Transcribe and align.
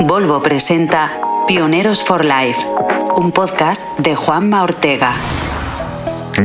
Volvo 0.00 0.42
presenta 0.42 1.12
Pioneros 1.46 2.02
for 2.02 2.24
Life, 2.24 2.66
un 3.16 3.30
podcast 3.30 3.98
de 3.98 4.16
Juanma 4.16 4.62
Ortega. 4.62 5.12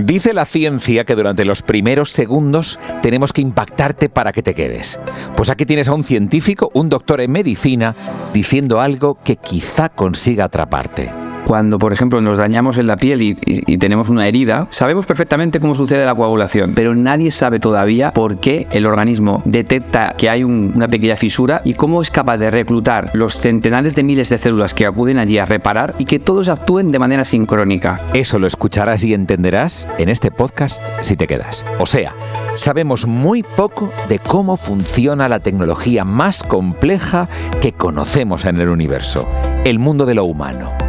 Dice 0.04 0.33
la 0.33 0.46
ciencia 0.46 1.04
que 1.04 1.15
durante 1.15 1.46
los 1.46 1.63
primeros 1.63 2.12
segundos 2.12 2.79
tenemos 3.01 3.33
que 3.33 3.41
impactarte 3.41 4.07
para 4.07 4.31
que 4.31 4.43
te 4.43 4.54
quedes. 4.54 4.99
Pues 5.35 5.49
aquí 5.49 5.65
tienes 5.65 5.88
a 5.88 5.93
un 5.93 6.04
científico, 6.04 6.70
un 6.73 6.89
doctor 6.89 7.21
en 7.21 7.31
medicina, 7.31 7.96
diciendo 8.33 8.81
algo 8.81 9.17
que 9.24 9.38
quizá 9.38 9.90
consiga 9.90 10.46
atraparte 10.46 11.28
cuando, 11.50 11.79
por 11.79 11.94
ejemplo, 11.94 12.22
nos 12.22 12.38
dañamos 12.38 12.78
en 12.78 12.86
la 12.86 12.96
piel 12.96 13.24
y, 13.24 13.34
tenemos 13.79 14.10
una 14.10 14.28
herida, 14.28 14.68
sabemos 14.70 15.08
perfectamente 15.08 15.60
cómo 15.60 15.74
sucede 15.74 16.05
la 16.05 16.13
coagulación, 16.13 16.73
pero 16.76 16.94
nadie 16.94 17.31
sabe 17.31 17.59
todavía 17.59 18.13
por 18.13 18.40
qué 18.40 18.68
el 18.70 18.86
organismo 18.86 19.41
detecta 19.45 20.13
que 20.16 20.30
hay 20.30 20.44
una 20.44 20.88
pequeña 20.88 21.16
fisura 21.16 21.63
y 21.66 21.73
cómo 21.73 22.04
es 22.04 22.12
capaz 22.12 22.38
de 22.38 22.52
reclutar 22.52 23.09
los 23.13 23.34
centenares 23.34 23.95
de 23.95 24.04
miles 24.04 24.30
de 24.30 24.38
células 24.38 24.76
que 24.76 24.85
acuden 24.85 25.17
allí 25.17 25.40
a 25.40 25.45
reparar 25.45 25.95
y 25.98 26.05
que 26.05 26.20
todos 26.20 26.49
actúen 26.49 26.91
de 26.91 26.99
manera 26.99 27.26
sincrónica. 27.26 27.99
Eso 28.13 28.38
lo 28.38 28.45
escucharás 28.45 29.04
y 29.04 29.16
entenderás 29.16 29.88
en 29.98 30.09
este 30.09 30.29
podcast 30.29 30.84
si 31.02 31.16
te 31.16 31.26
quedas. 31.26 31.66
O 31.79 31.88
sea, 31.88 32.13
sabemos 32.54 33.07
muy 33.07 33.41
poco 33.41 33.91
de 34.07 34.20
cómo 34.20 34.55
funciona 34.55 35.27
la 35.27 35.40
tecnología 35.40 36.05
más 36.05 36.43
compleja 36.43 37.27
que 37.59 37.71
conocemos 37.71 38.45
en 38.45 38.62
el 38.62 38.70
universo, 38.70 39.27
el 39.66 39.79
mundo 39.79 40.05
de 40.05 40.13
lo 40.13 40.26
humano. 40.26 40.88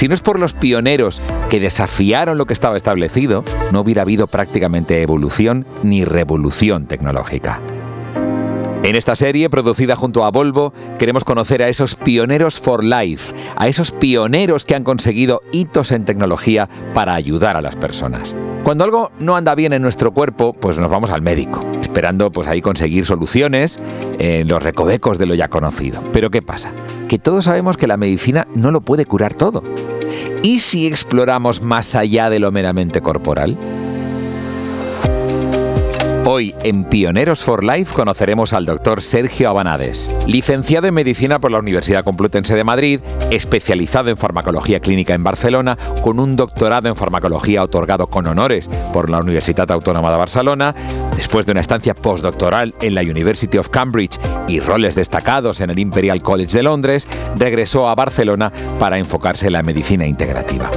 Si 0.00 0.08
no 0.08 0.14
es 0.14 0.22
por 0.22 0.38
los 0.38 0.54
pioneros 0.54 1.20
que 1.50 1.60
desafiaron 1.60 2.38
lo 2.38 2.46
que 2.46 2.54
estaba 2.54 2.74
establecido, 2.78 3.44
no 3.70 3.80
hubiera 3.80 4.00
habido 4.00 4.28
prácticamente 4.28 5.02
evolución 5.02 5.66
ni 5.82 6.06
revolución 6.06 6.86
tecnológica. 6.86 7.60
En 8.82 8.96
esta 8.96 9.14
serie, 9.14 9.50
producida 9.50 9.96
junto 9.96 10.24
a 10.24 10.30
Volvo, 10.30 10.72
queremos 10.98 11.24
conocer 11.24 11.62
a 11.62 11.68
esos 11.68 11.96
pioneros 11.96 12.58
for 12.58 12.82
life, 12.82 13.34
a 13.56 13.68
esos 13.68 13.92
pioneros 13.92 14.64
que 14.64 14.74
han 14.74 14.84
conseguido 14.84 15.42
hitos 15.52 15.92
en 15.92 16.06
tecnología 16.06 16.70
para 16.94 17.12
ayudar 17.12 17.58
a 17.58 17.60
las 17.60 17.76
personas. 17.76 18.34
Cuando 18.70 18.84
algo 18.84 19.10
no 19.18 19.34
anda 19.34 19.56
bien 19.56 19.72
en 19.72 19.82
nuestro 19.82 20.14
cuerpo, 20.14 20.52
pues 20.52 20.78
nos 20.78 20.88
vamos 20.88 21.10
al 21.10 21.22
médico, 21.22 21.66
esperando 21.80 22.30
pues 22.30 22.46
ahí 22.46 22.60
conseguir 22.60 23.04
soluciones 23.04 23.80
en 24.20 24.46
los 24.46 24.62
recovecos 24.62 25.18
de 25.18 25.26
lo 25.26 25.34
ya 25.34 25.48
conocido. 25.48 26.00
Pero 26.12 26.30
¿qué 26.30 26.40
pasa? 26.40 26.70
Que 27.08 27.18
todos 27.18 27.46
sabemos 27.46 27.76
que 27.76 27.88
la 27.88 27.96
medicina 27.96 28.46
no 28.54 28.70
lo 28.70 28.82
puede 28.82 29.06
curar 29.06 29.34
todo. 29.34 29.64
¿Y 30.44 30.60
si 30.60 30.86
exploramos 30.86 31.62
más 31.62 31.96
allá 31.96 32.30
de 32.30 32.38
lo 32.38 32.52
meramente 32.52 33.00
corporal? 33.00 33.56
Hoy 36.26 36.54
en 36.62 36.84
Pioneros 36.84 37.42
for 37.42 37.64
Life 37.64 37.94
conoceremos 37.94 38.52
al 38.52 38.66
doctor 38.66 39.02
Sergio 39.02 39.48
Abanades, 39.48 40.10
licenciado 40.26 40.86
en 40.86 40.94
medicina 40.94 41.40
por 41.40 41.50
la 41.50 41.58
Universidad 41.58 42.04
Complutense 42.04 42.54
de 42.54 42.62
Madrid, 42.62 43.00
especializado 43.30 44.10
en 44.10 44.18
farmacología 44.18 44.80
clínica 44.80 45.14
en 45.14 45.24
Barcelona, 45.24 45.78
con 46.02 46.20
un 46.20 46.36
doctorado 46.36 46.88
en 46.88 46.96
farmacología 46.96 47.62
otorgado 47.62 48.06
con 48.08 48.26
honores 48.26 48.68
por 48.92 49.08
la 49.08 49.18
Universidad 49.18 49.70
Autónoma 49.70 50.10
de 50.10 50.18
Barcelona, 50.18 50.74
después 51.16 51.46
de 51.46 51.52
una 51.52 51.62
estancia 51.62 51.94
postdoctoral 51.94 52.74
en 52.82 52.94
la 52.94 53.00
University 53.00 53.56
of 53.56 53.70
Cambridge 53.70 54.18
y 54.46 54.60
roles 54.60 54.94
destacados 54.94 55.60
en 55.62 55.70
el 55.70 55.78
Imperial 55.78 56.20
College 56.22 56.56
de 56.56 56.62
Londres, 56.62 57.08
regresó 57.36 57.88
a 57.88 57.94
Barcelona 57.94 58.52
para 58.78 58.98
enfocarse 58.98 59.46
en 59.46 59.54
la 59.54 59.62
medicina 59.62 60.06
integrativa. 60.06 60.70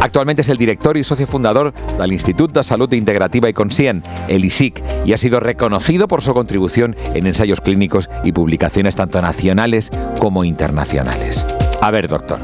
Actualmente 0.00 0.42
es 0.42 0.48
el 0.48 0.58
director 0.58 0.96
y 0.96 1.04
socio 1.04 1.26
fundador 1.26 1.72
del 1.72 2.12
Instituto 2.12 2.60
de 2.60 2.64
Salud 2.64 2.92
Integrativa 2.92 3.48
y 3.48 3.52
Conscien, 3.52 4.02
el 4.28 4.44
ISIC, 4.44 4.82
y 5.04 5.12
ha 5.12 5.18
sido 5.18 5.40
reconocido 5.40 6.08
por 6.08 6.22
su 6.22 6.34
contribución 6.34 6.96
en 7.14 7.26
ensayos 7.26 7.60
clínicos 7.60 8.10
y 8.22 8.32
publicaciones 8.32 8.96
tanto 8.96 9.20
nacionales 9.22 9.90
como 10.20 10.44
internacionales. 10.44 11.46
A 11.80 11.90
ver, 11.90 12.08
doctor, 12.08 12.38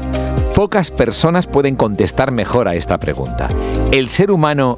pocas 0.55 0.91
personas 0.91 1.47
pueden 1.47 1.75
contestar 1.75 2.31
mejor 2.31 2.67
a 2.67 2.75
esta 2.75 2.99
pregunta. 2.99 3.47
¿El 3.91 4.09
ser 4.09 4.31
humano 4.31 4.77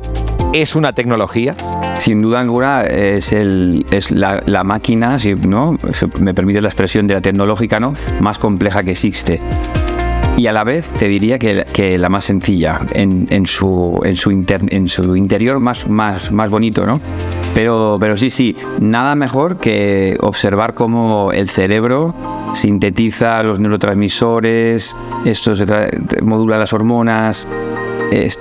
es 0.53 0.75
una 0.75 0.94
tecnología? 0.94 1.56
Sin 2.00 2.22
duda 2.22 2.41
alguna 2.41 2.83
es, 2.83 3.31
es 3.31 4.12
la, 4.12 4.63
máquina, 4.63 5.19
si 5.19 5.35
¿no? 5.35 5.78
me 6.19 6.33
permite 6.33 6.59
la 6.62 6.67
expresión 6.67 7.07
de 7.07 7.13
la 7.13 7.22
tecnológica, 7.22 7.79
¿no? 7.79 7.94
más 8.19 8.39
compleja 8.39 8.83
que 8.83 8.91
existe 8.91 9.39
y 10.38 10.47
a 10.47 10.53
la 10.53 10.63
vez 10.63 10.91
te 10.94 11.07
diría 11.07 11.38
que, 11.39 11.97
la 11.97 12.09
más 12.09 12.25
sencilla, 12.25 12.79
en, 12.94 13.45
su, 13.45 14.01
interior 14.31 15.59
más, 15.59 15.88
más, 15.88 16.49
bonito, 16.49 16.85
¿no? 16.85 16.99
Pero, 17.53 17.97
pero 17.99 18.17
sí, 18.17 18.29
sí, 18.29 18.55
nada 18.79 19.16
mejor 19.16 19.57
que 19.57 20.17
observar 20.21 20.73
cómo 20.73 21.31
el 21.31 21.49
cerebro 21.49 22.16
sintetiza 22.55 23.44
los 23.44 23.59
neurotransmisores, 23.59 24.95
esto 25.25 25.53
modula 26.23 26.57
las 26.57 26.73
hormonas, 26.73 27.47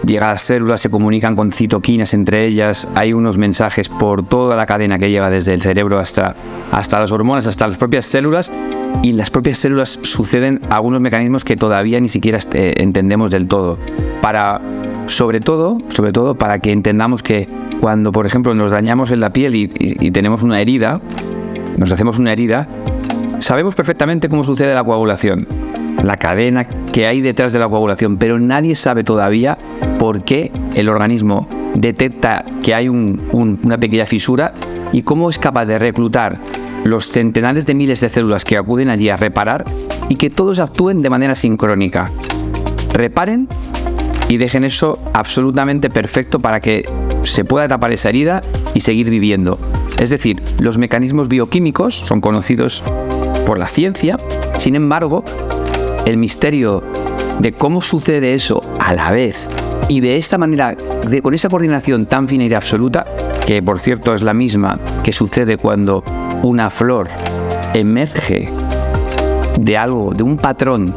llega 0.05 0.29
a 0.29 0.33
las 0.33 0.43
células, 0.43 0.81
se 0.81 0.91
comunican 0.91 1.37
con 1.37 1.53
citoquinas 1.53 2.15
entre 2.15 2.47
ellas, 2.47 2.89
hay 2.95 3.13
unos 3.13 3.39
mensajes 3.39 3.89
por 3.89 4.23
toda 4.23 4.57
la 4.57 4.67
cadena 4.67 4.99
que 4.99 5.11
llega 5.11 5.31
desde 5.31 5.55
el 5.55 5.63
cerebro 5.63 5.99
hasta, 5.99 6.35
hasta 6.71 7.01
las 7.01 7.13
hormonas, 7.13 7.47
hasta 7.47 7.67
las 7.67 7.79
propias 7.79 8.07
células, 8.07 8.51
y 9.03 9.11
en 9.11 9.17
las 9.17 9.31
propias 9.31 9.59
células 9.59 9.99
suceden 10.03 10.61
algunos 10.71 11.01
mecanismos 11.01 11.45
que 11.45 11.57
todavía 11.57 12.01
ni 12.01 12.09
siquiera 12.09 12.39
eh, 12.53 12.75
entendemos 12.79 13.31
del 13.31 13.49
todo. 13.49 13.79
Para, 14.21 14.61
sobre 15.07 15.41
todo, 15.41 15.79
sobre 15.89 16.13
todo 16.13 16.35
para 16.35 16.59
que 16.59 16.73
entendamos 16.73 17.23
que 17.23 17.49
cuando, 17.81 18.13
por 18.13 18.27
ejemplo, 18.27 18.55
nos 18.55 18.71
dañamos 18.71 19.11
en 19.11 19.21
la 19.21 19.33
piel 19.33 19.55
y 19.57 20.11
tenemos 20.13 20.43
una 20.43 20.61
herida, 20.61 21.01
nos 21.77 21.91
hacemos 21.91 22.19
una 22.19 22.33
herida, 22.33 22.69
sabemos 23.41 23.75
perfectamente 23.75 24.29
cómo 24.29 24.45
sucede 24.45 24.75
la 24.75 24.85
coagulación 24.85 25.47
la 26.03 26.17
cadena 26.17 26.67
que 26.67 27.07
hay 27.07 27.21
detrás 27.21 27.53
de 27.53 27.59
la 27.59 27.69
coagulación, 27.69 28.17
pero 28.17 28.39
nadie 28.39 28.75
sabe 28.75 29.05
todavía 29.05 29.59
por 29.99 30.25
qué 30.25 30.51
el 30.75 30.89
organismo 30.89 31.49
detecta 31.75 32.45
que 32.63 32.75
hay 32.75 32.89
una 32.89 33.79
pequeña 33.79 34.07
fisura 34.07 34.53
y 34.93 35.03
cómo 35.03 35.31
es 35.31 35.39
capaz 35.39 35.67
de 35.67 35.79
reclutar 35.79 36.39
los 36.85 37.09
centenares 37.09 37.67
de 37.67 37.75
miles 37.75 38.01
de 38.01 38.09
células 38.09 38.45
que 38.45 38.57
acuden 38.57 38.91
allí 38.91 39.09
a 39.09 39.17
reparar 39.17 39.65
y 40.09 40.17
que 40.17 40.31
todos 40.31 40.59
actúen 40.59 41.03
de 41.03 41.11
manera 41.11 41.35
sincrónica. 41.35 42.11
Reparen 42.93 43.49
y 44.29 44.37
dejen 44.39 44.65
eso 44.65 44.99
absolutamente 45.13 45.91
perfecto 45.91 46.41
para 46.41 46.61
que 46.61 46.89
se 47.23 47.45
pueda 47.45 47.69
tapar 47.69 47.93
esa 47.93 48.09
herida 48.09 48.43
y 48.75 48.81
seguir 48.81 49.11
viviendo. 49.11 49.59
Es 49.99 50.11
decir, 50.11 50.43
los 50.59 50.79
mecanismos 50.79 51.29
bioquímicos 51.29 51.95
son 51.95 52.21
conocidos 52.21 52.83
por 53.47 53.59
la 53.59 53.67
ciencia, 53.67 54.19
sin 54.59 54.75
embargo, 54.75 55.25
el 56.07 56.17
misterio 56.17 56.83
de 57.39 57.53
cómo 57.53 57.81
sucede 57.81 58.35
eso 58.35 58.63
a 58.81 58.95
la 58.95 59.11
vez 59.11 59.49
y 59.89 60.01
de 60.01 60.17
esta 60.17 60.39
manera, 60.39 60.75
con 61.23 61.35
esa 61.35 61.49
coordinación 61.49 62.07
tan 62.07 62.29
fina 62.29 62.45
y 62.45 62.55
absoluta, 62.55 63.05
que 63.47 63.63
por 63.63 63.79
cierto 63.79 64.15
es 64.15 64.23
la 64.23 64.33
misma 64.33 64.79
que 65.03 65.13
sucede 65.13 65.57
cuando 65.57 66.03
una 66.43 66.71
flor 66.71 67.09
emerge 67.75 68.49
de 69.61 69.77
algo, 69.77 70.13
de 70.15 70.23
un 70.23 70.37
patrón 70.37 70.95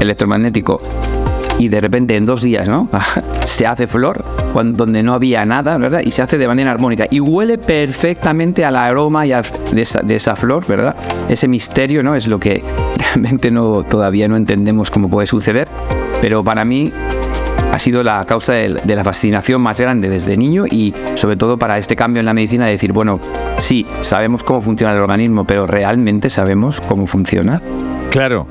electromagnético 0.00 0.80
y 1.60 1.68
de 1.68 1.78
repente 1.82 2.16
en 2.16 2.24
dos 2.24 2.40
días, 2.40 2.68
¿no? 2.68 2.88
se 3.44 3.66
hace 3.66 3.86
flor, 3.86 4.24
donde 4.54 5.02
no 5.02 5.12
había 5.12 5.44
nada, 5.44 5.76
¿verdad? 5.76 6.00
Y 6.02 6.10
se 6.10 6.22
hace 6.22 6.38
de 6.38 6.48
manera 6.48 6.70
armónica. 6.70 7.06
Y 7.10 7.20
huele 7.20 7.58
perfectamente 7.58 8.64
al 8.64 8.76
aroma 8.76 9.26
y 9.26 9.30
de, 9.30 10.14
esa, 10.14 10.36
flor, 10.36 10.66
¿verdad? 10.66 10.96
Ese 11.28 11.48
misterio, 11.48 12.02
¿no? 12.02 12.14
Es 12.14 12.28
lo 12.28 12.40
que 12.40 12.64
realmente 12.96 13.50
no, 13.50 13.84
todavía 13.84 14.26
no 14.26 14.36
entendemos 14.36 14.90
cómo 14.90 15.10
puede 15.10 15.26
suceder. 15.26 15.68
Pero 16.22 16.42
para 16.42 16.64
mí 16.64 16.94
ha 17.70 17.78
sido 17.78 18.02
la 18.02 18.24
causa 18.24 18.54
de, 18.54 18.80
la 18.82 19.04
fascinación 19.04 19.60
más 19.60 19.78
grande 19.78 20.08
desde 20.08 20.38
niño 20.38 20.64
y 20.66 20.94
sobre 21.14 21.36
todo 21.36 21.58
para 21.58 21.76
este 21.76 21.94
cambio 21.94 22.20
en 22.20 22.26
la 22.26 22.32
medicina 22.32 22.64
de 22.64 22.72
decir, 22.72 22.94
bueno, 22.94 23.20
sí, 23.58 23.86
sabemos 24.00 24.44
cómo 24.44 24.62
funciona 24.62 24.94
el 24.94 25.00
organismo, 25.00 25.44
pero 25.44 25.66
realmente 25.66 26.30
sabemos 26.30 26.80
cómo 26.80 27.06
funciona. 27.06 27.60
Claro, 28.10 28.48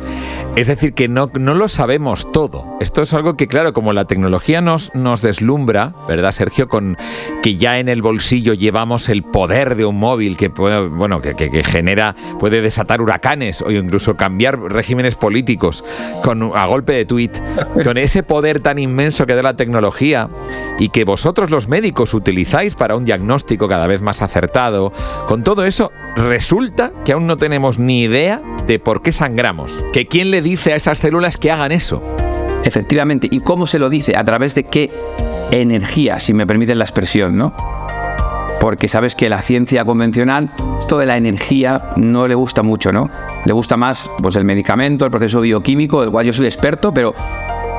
es 0.55 0.67
decir, 0.67 0.93
que 0.93 1.07
no, 1.07 1.29
no, 1.37 1.53
lo 1.53 1.67
sabemos 1.67 2.31
todo. 2.31 2.77
Esto 2.79 3.01
es 3.01 3.13
algo 3.13 3.35
que, 3.35 3.47
claro, 3.47 3.73
como 3.73 3.91
la 3.91 4.05
tecnología 4.05 4.61
nos, 4.61 4.95
nos 4.95 5.21
deslumbra, 5.21 5.93
¿verdad, 6.07 6.31
Sergio? 6.31 6.67
Con 6.69 6.97
que 7.43 7.55
ya 7.55 7.79
en 7.79 7.89
el 7.89 8.01
bolsillo 8.01 8.53
llevamos 8.53 9.09
el 9.09 9.23
poder 9.23 9.75
de 9.75 9.83
un 9.83 9.99
móvil 9.99 10.37
que 10.37 10.49
puede, 10.49 10.87
bueno, 10.87 11.19
que, 11.19 11.35
que, 11.35 11.63
genera, 11.63 12.15
puede 12.39 12.61
desatar 12.61 13.01
huracanes 13.01 13.61
o 13.61 13.69
incluso 13.71 14.15
cambiar 14.15 14.59
regímenes 14.59 15.15
políticos 15.15 15.83
con, 16.23 16.51
a 16.55 16.65
golpe 16.65 16.93
de 16.93 17.05
tuit. 17.05 17.37
Con 17.83 17.97
ese 17.97 18.23
poder 18.23 18.59
tan 18.59 18.79
inmenso 18.79 19.25
que 19.25 19.35
da 19.35 19.41
la 19.41 19.55
tecnología 19.55 20.29
y 20.79 20.89
que 20.89 21.05
vosotros 21.05 21.49
los 21.49 21.67
médicos 21.67 22.13
utilizáis 22.13 22.75
para 22.75 22.95
un 22.95 23.05
diagnóstico 23.05 23.67
cada 23.67 23.87
vez 23.87 24.01
más 24.01 24.21
acertado, 24.21 24.91
con 25.27 25.43
todo 25.43 25.65
eso, 25.65 25.91
resulta 26.15 26.91
que 27.05 27.13
aún 27.13 27.27
no 27.27 27.37
tenemos 27.37 27.79
ni 27.79 28.03
idea 28.03 28.41
de 28.65 28.79
por 28.79 29.01
qué 29.01 29.11
sangramos. 29.11 29.48
Que 29.93 30.05
quién 30.05 30.31
le 30.31 30.41
dice 30.41 30.73
a 30.73 30.75
esas 30.75 30.99
células 30.99 31.37
que 31.37 31.51
hagan 31.51 31.71
eso. 31.71 32.01
Efectivamente, 32.63 33.27
¿y 33.31 33.39
cómo 33.39 33.67
se 33.67 33.79
lo 33.79 33.89
dice? 33.89 34.15
A 34.15 34.23
través 34.23 34.55
de 34.55 34.63
qué 34.63 34.91
energía, 35.51 36.19
si 36.19 36.33
me 36.33 36.45
permiten 36.45 36.77
la 36.77 36.85
expresión, 36.85 37.37
¿no? 37.37 37.53
porque 38.59 38.87
sabes 38.87 39.15
que 39.15 39.29
la 39.29 39.41
ciencia 39.41 39.85
convencional, 39.85 40.51
esto 40.79 40.97
de 40.97 41.05
la 41.05 41.17
energía 41.17 41.91
no 41.95 42.27
le 42.27 42.35
gusta 42.35 42.61
mucho, 42.61 42.91
¿no? 42.91 43.09
Le 43.45 43.53
gusta 43.53 43.77
más 43.77 44.11
pues, 44.21 44.35
el 44.35 44.43
medicamento, 44.43 45.05
el 45.05 45.11
proceso 45.11 45.41
bioquímico, 45.41 46.01
del 46.01 46.11
cual 46.11 46.25
yo 46.25 46.33
soy 46.33 46.45
experto, 46.45 46.93
pero, 46.93 47.15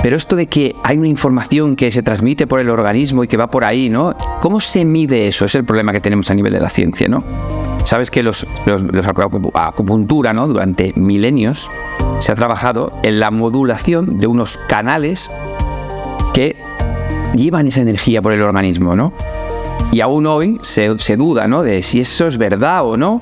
pero 0.02 0.16
esto 0.16 0.37
de 0.37 0.46
que 0.46 0.75
hay 0.82 0.96
una 0.96 1.08
información 1.08 1.76
que 1.76 1.93
se 1.93 2.02
transmite 2.02 2.46
por 2.46 2.61
el 2.61 2.70
organismo 2.70 3.23
y 3.25 3.28
que 3.28 3.37
va 3.37 3.50
por 3.50 3.64
ahí, 3.64 3.88
¿no? 3.88 4.16
¿Cómo 4.40 4.61
se 4.61 4.84
mide 4.84 5.28
eso? 5.28 5.44
Es 5.44 5.55
el 5.55 5.64
problema 5.64 5.93
que 5.93 6.00
tenemos 6.00 6.31
a 6.31 6.34
nivel 6.34 6.52
de 6.52 6.61
la 6.61 6.70
ciencia, 6.70 7.08
¿no? 7.08 7.23
Sabes 7.84 8.10
que 8.10 8.22
los, 8.22 8.46
los, 8.66 8.82
acupuntura, 9.54 10.32
¿no? 10.32 10.46
Durante 10.46 10.92
milenios 10.96 11.70
se 12.18 12.32
ha 12.32 12.34
trabajado 12.34 12.92
en 13.02 13.20
la 13.20 13.30
modulación 13.30 14.18
de 14.18 14.26
unos 14.26 14.58
canales 14.68 15.30
que 16.34 16.56
llevan 17.34 17.66
esa 17.66 17.80
energía 17.80 18.22
por 18.22 18.32
el 18.32 18.42
organismo, 18.42 18.94
¿no? 18.94 19.12
Y 19.92 20.00
aún 20.00 20.26
hoy 20.26 20.58
se, 20.62 20.98
se 20.98 21.16
duda, 21.16 21.48
¿no? 21.48 21.62
De 21.62 21.82
si 21.82 22.00
eso 22.00 22.26
es 22.26 22.38
verdad 22.38 22.84
o 22.84 22.96
no, 22.96 23.20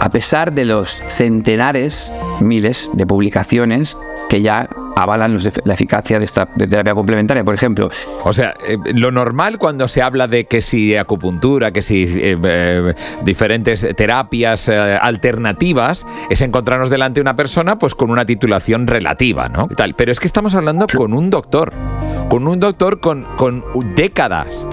a 0.00 0.10
pesar 0.10 0.52
de 0.52 0.64
los 0.64 0.88
centenares, 0.88 2.12
miles 2.40 2.90
de 2.92 3.06
publicaciones 3.06 3.96
que 4.32 4.40
ya 4.40 4.66
avalan 4.96 5.38
la 5.64 5.74
eficacia 5.74 6.18
de 6.18 6.24
esta 6.24 6.46
terapia 6.46 6.94
complementaria, 6.94 7.44
por 7.44 7.54
ejemplo. 7.54 7.90
O 8.24 8.32
sea, 8.32 8.54
eh, 8.66 8.78
lo 8.94 9.12
normal 9.12 9.58
cuando 9.58 9.88
se 9.88 10.00
habla 10.00 10.26
de 10.26 10.44
que 10.44 10.62
si 10.62 10.96
acupuntura, 10.96 11.70
que 11.70 11.82
si 11.82 12.04
eh, 12.04 12.38
eh, 12.42 12.94
diferentes 13.24 13.86
terapias 13.94 14.70
alternativas, 14.70 16.06
es 16.30 16.40
encontrarnos 16.40 16.88
delante 16.88 17.20
de 17.20 17.22
una 17.22 17.36
persona 17.36 17.76
pues 17.76 17.94
con 17.94 18.10
una 18.10 18.24
titulación 18.24 18.86
relativa, 18.86 19.50
¿no? 19.50 19.68
Tal. 19.68 19.92
Pero 19.92 20.10
es 20.10 20.18
que 20.18 20.28
estamos 20.28 20.54
hablando 20.54 20.86
con 20.86 21.12
un 21.12 21.28
doctor, 21.28 21.70
con 22.30 22.48
un 22.48 22.58
doctor 22.58 23.00
con, 23.00 23.26
con 23.36 23.62
décadas 23.94 24.66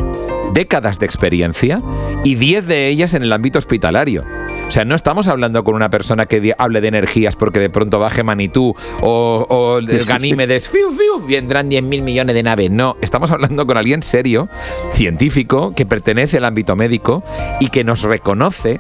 décadas 0.54 1.00
de 1.00 1.06
experiencia 1.06 1.82
y 2.24 2.36
10 2.36 2.66
de 2.66 2.88
ellas 2.88 3.14
en 3.14 3.24
el 3.24 3.32
ámbito 3.34 3.60
hospitalario. 3.60 4.26
O 4.70 4.72
sea, 4.72 4.86
no 4.86 4.94
estamos 4.94 5.28
hablando 5.28 5.64
con 5.64 5.74
una 5.74 5.90
persona 5.90 6.28
que 6.28 6.54
hable 6.56 6.80
de 6.80 6.90
energías 6.90 7.36
porque 7.36 7.60
de 7.60 7.72
pronto 7.72 7.98
baje 7.98 8.24
Manitú 8.24 8.76
o, 9.02 9.48
o 9.50 9.80
el 9.80 9.88
Ganímedes, 10.06 10.70
fiu, 10.70 10.92
fiu, 10.92 11.26
vendrán 11.26 11.70
10 11.70 11.82
mil 11.82 12.04
millones 12.04 12.36
de 12.36 12.44
naves. 12.44 12.70
No, 12.70 12.96
estamos 13.02 13.32
hablando 13.32 13.66
con 13.66 13.78
alguien 13.78 14.04
serio, 14.04 14.48
científico, 14.92 15.74
que 15.76 15.88
pertenece 15.88 16.38
al 16.38 16.46
ámbito 16.46 16.76
médico 16.76 17.24
y 17.60 17.70
que 17.70 17.84
nos 17.84 18.04
reconoce 18.04 18.80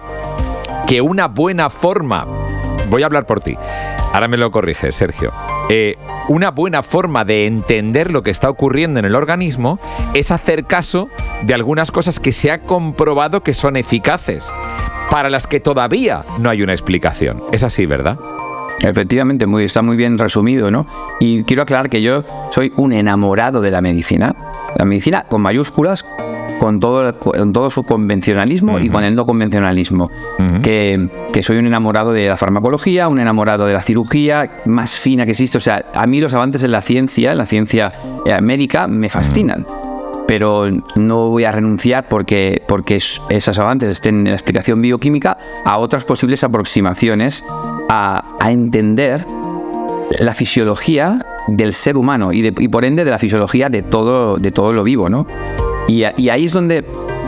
que 0.86 1.01
una 1.01 1.27
buena 1.27 1.71
forma, 1.71 2.27
voy 2.91 3.01
a 3.01 3.07
hablar 3.07 3.25
por 3.25 3.39
ti, 3.39 3.57
ahora 4.13 4.27
me 4.27 4.38
lo 4.38 4.51
corrige 4.51 4.91
Sergio, 4.91 5.33
eh, 5.69 5.98
una 6.27 6.50
buena 6.50 6.81
forma 6.81 7.25
de 7.25 7.45
entender 7.45 8.12
lo 8.12 8.24
que 8.24 8.31
está 8.31 8.50
ocurriendo 8.50 9.00
en 9.00 9.06
el 9.06 9.16
organismo 9.16 9.80
es 10.16 10.31
hacer 10.31 10.66
caso 10.66 11.10
de 11.44 11.54
algunas 11.54 11.92
cosas 11.92 12.19
que 12.19 12.31
se 12.31 12.51
ha 12.51 12.62
comprobado 12.62 13.44
que 13.44 13.54
son 13.54 13.75
eficaces, 13.75 14.51
para 15.12 15.30
las 15.30 15.45
que 15.45 15.60
todavía 15.60 16.24
no 16.39 16.50
hay 16.50 16.63
una 16.63 16.74
explicación. 16.74 17.44
Es 17.51 17.63
así, 17.63 17.86
¿verdad? 17.86 18.18
Efectivamente, 18.81 19.45
está 19.63 19.81
muy 19.81 19.98
bien 19.98 20.18
resumido, 20.18 20.71
¿no? 20.71 20.88
Y 21.19 21.44
quiero 21.44 21.63
aclarar 21.63 21.89
que 21.89 22.01
yo 22.01 22.24
soy 22.50 22.72
un 22.77 22.94
enamorado 22.94 23.62
de 23.62 23.72
la 23.72 23.81
medicina. 23.81 24.36
La 24.77 24.86
medicina 24.86 25.25
con 25.27 25.42
mayúsculas, 25.42 26.06
con 26.60 26.80
todo, 26.80 27.18
con 27.18 27.54
todo 27.54 27.72
su 27.72 27.84
convencionalismo 27.84 28.78
y 28.78 28.90
con 28.90 29.04
el 29.04 29.16
no 29.16 29.26
convencionalismo. 29.26 30.12
que, 30.62 31.10
que, 31.34 31.42
soy 31.42 31.58
un 31.58 31.66
enamorado 31.66 32.12
de 32.12 32.28
la 32.28 32.38
farmacología, 32.38 33.08
un 33.08 33.20
enamorado 33.20 33.66
de 33.66 33.74
la 33.74 33.82
cirugía 33.82 34.62
más 34.66 34.92
fina 34.92 35.26
que 35.26 35.32
existe. 35.32 35.58
O 35.58 35.62
sea, 35.62 35.86
a 35.96 36.06
mí 36.06 36.20
los 36.20 36.34
avances 36.36 36.64
en 36.64 36.72
la 36.72 36.82
ciencia, 36.82 37.32
en 37.32 37.38
la 37.40 37.48
ciencia 37.48 37.92
eh, 38.26 38.40
médica, 38.42 38.88
me 38.88 39.10
fascinan. 39.10 39.66
Pero 40.28 40.70
no 40.96 41.30
voy 41.30 41.46
a 41.46 41.52
renunciar 41.52 42.08
porque, 42.08 42.62
porque 42.68 42.98
esos 42.98 43.58
avances 43.58 43.90
estén 43.90 44.20
en 44.20 44.26
la 44.26 44.34
explicación 44.34 44.80
bioquímica 44.80 45.38
a 45.66 45.80
otras 45.80 46.06
posibles 46.06 46.44
aproximaciones 46.44 47.44
a, 47.90 48.24
a 48.40 48.52
entender 48.52 49.26
la 50.20 50.34
fisiología 50.34 51.26
del 51.48 51.74
ser 51.74 51.98
humano 51.98 52.32
y, 52.32 52.42
de, 52.42 52.54
y, 52.60 52.68
por 52.68 52.86
ende 52.86 53.06
de 53.06 53.12
la 53.12 53.18
fisiología 53.18 53.70
de 53.70 53.82
todo, 53.82 54.38
de 54.38 54.52
todo 54.52 54.74
lo 54.74 54.84
vivo, 54.84 55.10
¿no? 55.10 55.26
Y, 55.89 56.03
y 56.18 56.30
ahí 56.30 56.45
es 56.45 56.53
donde 56.53 56.83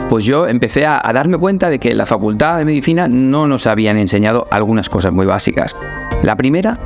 pues 0.08 0.24
yo 0.24 0.46
empecé 0.46 0.86
a, 0.86 1.00
a, 1.02 1.12
darme 1.12 1.36
cuenta 1.36 1.68
de 1.68 1.78
que 1.78 1.90
en 1.90 1.98
la 1.98 2.06
facultad 2.06 2.58
de 2.58 2.64
medicina 2.64 3.08
no 3.08 3.46
nos 3.46 3.66
habían 3.66 3.96
enseñado 3.98 4.46
algunas 4.50 4.88
cosas 4.88 5.12
muy 5.12 5.26
básicas. 5.26 5.74
La 6.22 6.36
primera, 6.36 6.78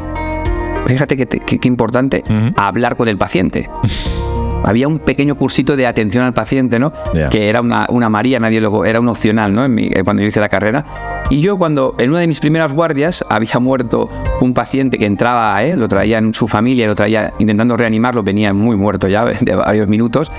fíjate 0.87 1.17
qué 1.17 1.69
importante, 1.69 2.25
uh 2.29 2.33
-huh. 2.33 2.55
hablar 2.57 2.97
con 2.97 3.09
el 3.09 3.19
paciente. 3.19 3.69
había 4.67 4.89
un 4.89 4.99
pequeño 4.99 5.37
cursito 5.37 5.77
de 5.77 5.87
atención 5.87 6.25
al 6.25 6.35
paciente, 6.35 6.79
¿no? 6.79 6.93
Yeah. 7.13 7.29
Que 7.29 7.49
era 7.49 7.61
una, 7.61 7.87
una, 7.89 8.09
María, 8.09 8.41
nadie 8.41 8.61
lo, 8.61 8.85
era 8.85 8.99
un 9.01 9.09
opcional, 9.09 9.55
¿no? 9.55 9.69
Mi, 9.69 9.87
eh, 9.87 10.03
cuando 10.03 10.23
yo 10.23 10.29
hice 10.29 10.41
la 10.41 10.49
carrera. 10.49 10.85
Y 11.31 11.41
yo 11.41 11.57
cuando 11.57 11.95
en 11.99 12.11
una 12.11 12.21
de 12.21 12.27
mis 12.27 12.41
primeras 12.41 12.73
guardias 12.73 13.25
había 13.29 13.59
muerto 13.61 14.09
un 14.41 14.55
paciente 14.55 14.99
que 14.99 15.07
entraba, 15.07 15.63
¿eh? 15.63 15.77
lo 15.77 15.89
traía 15.89 16.19
en 16.19 16.35
su 16.35 16.49
familia, 16.49 16.87
lo 16.87 16.95
traía 16.95 17.33
intentando 17.39 17.77
reanimarlo, 17.77 18.23
venía 18.23 18.53
muy 18.55 18.77
muerto 18.77 19.09
ya 19.09 19.25
de 19.41 19.55
varios 19.55 19.89
minutos. 19.89 20.33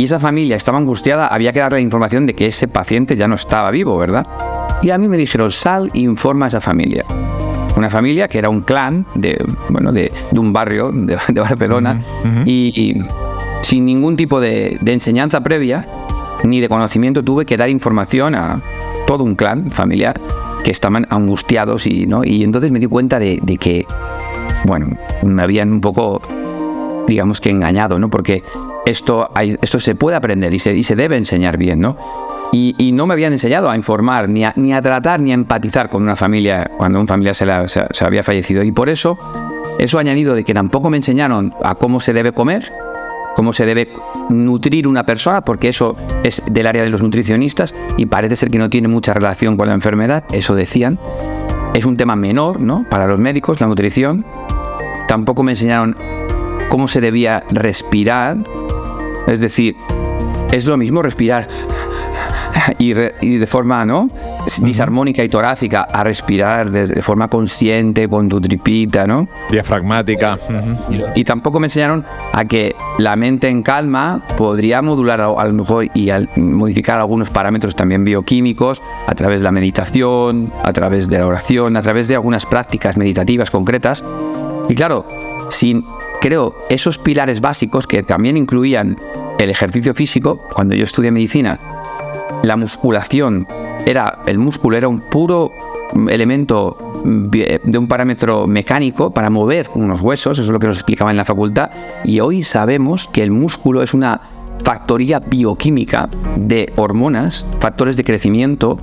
Y 0.00 0.04
esa 0.04 0.18
familia 0.18 0.56
estaba 0.56 0.78
angustiada, 0.78 1.26
había 1.26 1.52
que 1.52 1.60
darle 1.60 1.76
la 1.76 1.82
información 1.82 2.24
de 2.24 2.32
que 2.32 2.46
ese 2.46 2.66
paciente 2.68 3.16
ya 3.16 3.28
no 3.28 3.34
estaba 3.34 3.70
vivo, 3.70 3.98
¿verdad? 3.98 4.26
Y 4.80 4.88
a 4.88 4.96
mí 4.96 5.08
me 5.08 5.18
dijeron, 5.18 5.52
sal 5.52 5.90
informa 5.92 6.46
a 6.46 6.48
esa 6.48 6.60
familia 6.60 7.04
una 7.76 7.90
familia 7.90 8.26
que 8.26 8.38
era 8.38 8.48
un 8.48 8.62
clan 8.62 9.06
de, 9.14 9.38
bueno, 9.68 9.92
de, 9.92 10.10
de 10.30 10.40
un 10.40 10.54
barrio 10.54 10.90
de, 10.90 11.18
de 11.28 11.40
Barcelona 11.40 12.00
uh 12.00 12.26
-huh, 12.26 12.30
uh 12.30 12.34
-huh. 12.38 12.44
Y, 12.46 12.72
y, 12.74 13.04
sin 13.60 13.84
ningún 13.84 14.16
tipo 14.16 14.40
de, 14.40 14.78
de, 14.80 14.92
enseñanza 14.94 15.42
previa 15.42 15.86
ni 16.44 16.60
de 16.60 16.68
conocimiento 16.70 17.22
tuve 17.22 17.44
que 17.44 17.58
dar 17.58 17.68
información 17.68 18.34
a 18.34 18.60
todo 19.06 19.22
un 19.22 19.34
clan 19.34 19.70
familiar 19.70 20.14
que 20.64 20.70
estaban 20.70 21.06
angustiados 21.10 21.86
y, 21.86 22.06
¿no? 22.06 22.24
y 22.24 22.42
entonces 22.42 22.70
me 22.72 22.80
di 22.80 22.86
cuenta 22.86 23.18
de, 23.18 23.38
de 23.42 23.58
que, 23.58 23.84
bueno, 24.64 24.86
me 25.22 25.42
habían 25.42 25.70
un 25.72 25.82
poco, 25.82 26.22
digamos 27.06 27.38
que 27.40 27.50
engañado, 27.50 27.98
¿no? 27.98 28.08
Porque 28.08 28.42
esto, 28.86 29.30
hay, 29.34 29.56
esto 29.60 29.78
se 29.80 29.94
puede 29.94 30.16
aprender 30.16 30.52
y 30.54 30.58
se, 30.58 30.74
y 30.74 30.82
se 30.82 30.96
debe 30.96 31.16
enseñar 31.16 31.56
bien, 31.56 31.80
¿no? 31.80 31.96
Y, 32.52 32.74
y, 32.78 32.90
no 32.90 33.06
me 33.06 33.14
habían 33.14 33.32
enseñado 33.32 33.70
a 33.70 33.76
informar, 33.76 34.28
ni 34.28 34.44
a, 34.44 34.52
ni 34.56 34.72
a, 34.72 34.82
tratar, 34.82 35.20
ni 35.20 35.30
a 35.30 35.34
empatizar 35.34 35.88
con 35.88 36.02
una 36.02 36.16
familia 36.16 36.68
cuando 36.78 36.98
un 36.98 37.06
familiar 37.06 37.36
se, 37.36 37.46
la, 37.46 37.68
se, 37.68 37.84
se, 37.92 38.04
había 38.04 38.24
fallecido. 38.24 38.64
Y 38.64 38.72
por 38.72 38.88
eso, 38.88 39.16
eso 39.78 40.00
añadido 40.00 40.34
de 40.34 40.42
que 40.42 40.52
tampoco 40.52 40.90
me 40.90 40.96
enseñaron 40.96 41.54
a 41.62 41.76
cómo 41.76 42.00
se 42.00 42.12
debe 42.12 42.32
comer, 42.32 42.72
cómo 43.36 43.52
se 43.52 43.66
debe 43.66 43.92
nutrir 44.28 44.88
una 44.88 45.06
persona, 45.06 45.42
porque 45.42 45.68
eso 45.68 45.96
es 46.24 46.42
del 46.50 46.66
área 46.66 46.82
de 46.82 46.90
los 46.90 47.02
nutricionistas 47.02 47.74
y 47.96 48.06
parece 48.06 48.36
ser 48.36 48.50
que 48.50 48.58
no 48.58 48.68
tiene 48.68 48.88
mucha 48.88 49.14
relación 49.14 49.56
con 49.56 49.68
la 49.68 49.74
enfermedad, 49.74 50.24
eso 50.32 50.54
decían. 50.54 50.98
Es 51.72 51.84
un 51.84 51.96
tema 51.96 52.16
menor, 52.16 52.60
¿no? 52.60 52.84
Para 52.90 53.06
los 53.06 53.20
médicos, 53.20 53.60
la 53.60 53.68
nutrición. 53.68 54.24
Tampoco 55.06 55.44
me 55.44 55.52
enseñaron 55.52 55.96
cómo 56.68 56.88
se 56.88 57.00
debía 57.00 57.44
respirar. 57.50 58.38
Es 59.26 59.40
decir, 59.40 59.76
es 60.52 60.66
lo 60.66 60.76
mismo 60.76 61.02
respirar 61.02 61.46
y, 62.78 62.92
re, 62.92 63.14
y, 63.20 63.36
de 63.36 63.46
forma 63.46 63.84
no 63.84 64.10
disarmónica 64.62 65.22
y 65.22 65.28
torácica 65.28 65.82
a 65.82 66.02
respirar 66.04 66.70
de, 66.70 67.02
forma 67.02 67.28
consciente 67.28 68.08
con 68.08 68.28
tu 68.28 68.40
tripita, 68.40 69.06
¿no? 69.06 69.28
Diafragmática. 69.50 70.38
Y, 70.90 71.20
y, 71.20 71.24
tampoco 71.24 71.60
me 71.60 71.66
enseñaron 71.66 72.04
a 72.32 72.44
que 72.44 72.74
la 72.98 73.16
mente 73.16 73.48
en 73.48 73.62
calma 73.62 74.22
podría 74.36 74.82
modular 74.82 75.20
a, 75.20 75.26
a 75.26 75.46
lo 75.46 75.52
mejor 75.52 75.86
y 75.94 76.10
modificar 76.36 76.98
algunos 77.00 77.30
parámetros 77.30 77.74
también 77.74 78.04
bioquímicos 78.04 78.82
a 79.06 79.14
través 79.14 79.40
de 79.40 79.44
la 79.44 79.52
meditación, 79.52 80.52
a 80.62 80.72
través 80.72 81.08
de 81.08 81.18
la 81.18 81.26
oración, 81.26 81.76
a 81.76 81.82
través 81.82 82.08
de 82.08 82.14
algunas 82.14 82.46
prácticas 82.46 82.96
meditativas 82.96 83.50
concretas. 83.50 84.02
Y 84.68 84.74
claro, 84.74 85.06
sin 85.50 85.84
creo 86.20 86.66
esos 86.68 86.98
pilares 86.98 87.40
básicos 87.40 87.86
que 87.86 88.02
también 88.02 88.36
incluían 88.36 88.96
el 89.38 89.50
ejercicio 89.50 89.94
físico, 89.94 90.42
cuando 90.52 90.74
yo 90.74 90.84
estudié 90.84 91.10
medicina, 91.10 91.58
la 92.42 92.56
musculación 92.56 93.46
era 93.86 94.20
el 94.26 94.38
músculo 94.38 94.76
era 94.76 94.88
un 94.88 95.00
puro 95.00 95.52
elemento 96.08 97.02
de 97.04 97.78
un 97.78 97.88
parámetro 97.88 98.46
mecánico 98.46 99.10
para 99.10 99.30
mover 99.30 99.70
unos 99.74 100.02
huesos, 100.02 100.38
eso 100.38 100.46
es 100.46 100.50
lo 100.50 100.58
que 100.58 100.66
nos 100.66 100.76
explicaba 100.76 101.10
en 101.10 101.16
la 101.16 101.24
facultad, 101.24 101.70
y 102.04 102.20
hoy 102.20 102.42
sabemos 102.42 103.08
que 103.08 103.22
el 103.22 103.30
músculo 103.30 103.82
es 103.82 103.94
una 103.94 104.20
factoría 104.64 105.20
bioquímica 105.20 106.10
de 106.36 106.70
hormonas, 106.76 107.46
factores 107.58 107.96
de 107.96 108.04
crecimiento, 108.04 108.78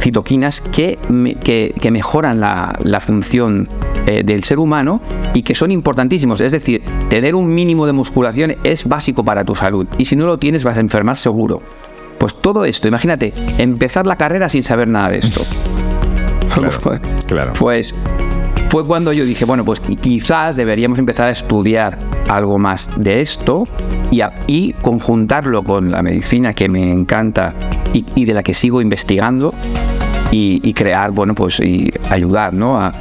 citoquinas 0.00 0.60
que, 0.60 0.98
que, 1.42 1.90
mejoran 1.90 2.40
la 2.40 3.00
función 3.00 3.68
eh, 4.06 4.22
del 4.24 4.44
ser 4.44 4.58
humano 4.58 5.00
y 5.34 5.42
que 5.42 5.54
son 5.54 5.70
importantísimos. 5.70 6.40
Es 6.40 6.52
decir, 6.52 6.82
tener 7.08 7.34
un 7.34 7.52
mínimo 7.54 7.86
de 7.86 7.92
musculación 7.92 8.56
es 8.64 8.84
básico 8.84 9.24
para 9.24 9.44
tu 9.44 9.54
salud 9.54 9.86
y 9.98 10.04
si 10.04 10.16
no 10.16 10.26
lo 10.26 10.38
tienes 10.38 10.64
vas 10.64 10.76
a 10.76 10.80
enfermar 10.80 11.16
seguro. 11.16 11.60
Pues 12.18 12.36
todo 12.36 12.64
esto, 12.64 12.88
imagínate, 12.88 13.32
empezar 13.58 14.06
la 14.06 14.16
carrera 14.16 14.48
sin 14.48 14.62
saber 14.62 14.88
nada 14.88 15.10
de 15.10 15.18
esto. 15.18 15.42
Claro, 16.56 17.00
claro. 17.26 17.52
Pues 17.58 17.94
fue 18.70 18.86
cuando 18.86 19.12
yo 19.12 19.24
dije, 19.24 19.44
bueno, 19.44 19.64
pues 19.64 19.80
quizás 19.80 20.56
deberíamos 20.56 20.98
empezar 20.98 21.28
a 21.28 21.30
estudiar 21.30 21.98
algo 22.28 22.58
más 22.58 22.90
de 22.96 23.20
esto 23.20 23.64
y, 24.10 24.20
a, 24.20 24.34
y 24.46 24.72
conjuntarlo 24.74 25.62
con 25.62 25.90
la 25.90 26.02
medicina 26.02 26.52
que 26.52 26.68
me 26.68 26.92
encanta 26.92 27.54
y, 27.92 28.24
de 28.24 28.34
la 28.34 28.42
que 28.42 28.52
sigo 28.52 28.80
investigando 28.82 29.54
y, 30.38 30.72
crear, 30.74 31.10
bueno, 31.12 31.34
pues 31.34 31.60
y 31.60 31.92
ayudar 32.10 32.52
¿no? 32.54 32.78
a, 32.78 32.92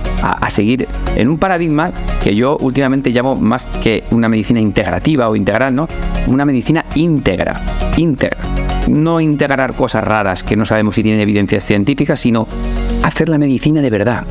seguir 0.49 0.87
en 1.15 1.27
un 1.27 1.37
paradigma 1.37 1.91
que 2.23 2.35
yo 2.35 2.57
últimamente 2.61 3.09
llamo 3.09 3.35
más 3.35 3.67
que 3.67 4.05
una 4.11 4.29
medicina 4.29 4.61
integrativa 4.61 5.27
o 5.27 5.35
integral, 5.35 5.75
¿no? 5.75 5.87
Una 6.27 6.45
medicina 6.45 6.85
íntegra, 6.95 7.61
íntegra. 7.97 8.37
No 8.87 9.19
integrar 9.19 9.75
cosas 9.75 10.03
raras 10.03 10.43
que 10.43 10.55
no 10.55 10.65
sabemos 10.65 10.95
si 10.95 11.03
tienen 11.03 11.19
evidencias 11.19 11.63
científicas, 11.65 12.19
sino 12.19 12.47
hacer 13.03 13.27
la 13.27 13.37
medicina 13.37 13.81
de 13.81 13.89
verdad, 13.89 14.25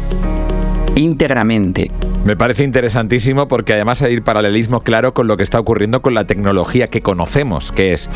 íntegramente. 0.95 1.91
Me 2.25 2.37
parece 2.39 2.65
interesantísimo 2.65 3.49
porque 3.49 3.75
además 3.75 4.01
hay 4.01 4.19
paralelismo 4.21 4.81
claro 4.81 5.13
con 5.13 5.27
lo 5.27 5.37
que 5.37 5.43
está 5.43 5.61
ocurriendo 5.61 6.01
con 6.01 6.15
la 6.15 6.25
tecnología 6.25 6.87
que 6.87 7.03
conocemos, 7.03 7.71
que 7.71 7.93
es, 7.93 8.09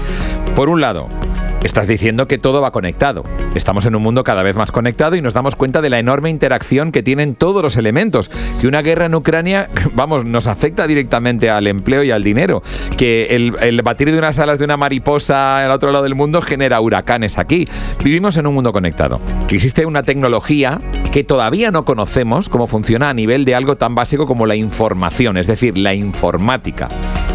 por 0.56 0.70
un 0.70 0.80
lado, 0.80 1.08
Estás 1.62 1.88
diciendo 1.88 2.28
que 2.28 2.38
todo 2.38 2.60
va 2.60 2.70
conectado. 2.70 3.24
Estamos 3.54 3.84
en 3.86 3.96
un 3.96 4.02
mundo 4.02 4.22
cada 4.22 4.44
vez 4.44 4.54
más 4.54 4.70
conectado 4.70 5.16
y 5.16 5.22
nos 5.22 5.34
damos 5.34 5.56
cuenta 5.56 5.82
de 5.82 5.90
la 5.90 5.98
enorme 5.98 6.30
interacción 6.30 6.92
que 6.92 7.02
tienen 7.02 7.34
todos 7.34 7.62
los 7.62 7.76
elementos. 7.76 8.30
Que 8.60 8.68
una 8.68 8.80
guerra 8.80 9.06
en 9.06 9.14
Ucrania, 9.16 9.68
vamos, 9.94 10.24
nos 10.24 10.46
afecta 10.46 10.86
directamente 10.86 11.50
al 11.50 11.66
empleo 11.66 12.04
y 12.04 12.12
al 12.12 12.22
dinero. 12.22 12.62
Que 12.96 13.34
el, 13.34 13.82
batir 13.82 14.12
de 14.12 14.18
unas 14.18 14.38
alas 14.38 14.60
de 14.60 14.66
una 14.66 14.76
mariposa 14.76 15.64
al 15.64 15.70
otro 15.72 15.90
lado 15.90 16.04
del 16.04 16.14
mundo 16.14 16.40
genera 16.42 16.80
huracanes 16.80 17.38
aquí. 17.38 17.68
Vivimos 18.04 18.36
en 18.36 18.46
un 18.46 18.54
mundo 18.54 18.72
conectado. 18.72 19.20
Que 19.48 19.56
existe 19.56 19.84
una 19.84 20.04
tecnología 20.04 20.78
que 21.10 21.24
todavía 21.24 21.72
no 21.72 21.84
conocemos 21.84 22.48
cómo 22.48 22.68
funciona 22.68 23.10
a 23.10 23.14
nivel 23.14 23.44
de 23.44 23.56
algo 23.56 23.76
tan 23.76 23.96
básico 23.96 24.26
como 24.26 24.46
la 24.46 24.54
información, 24.54 25.36
es 25.36 25.48
decir, 25.48 25.76
la 25.76 25.94
informática. 25.94 26.88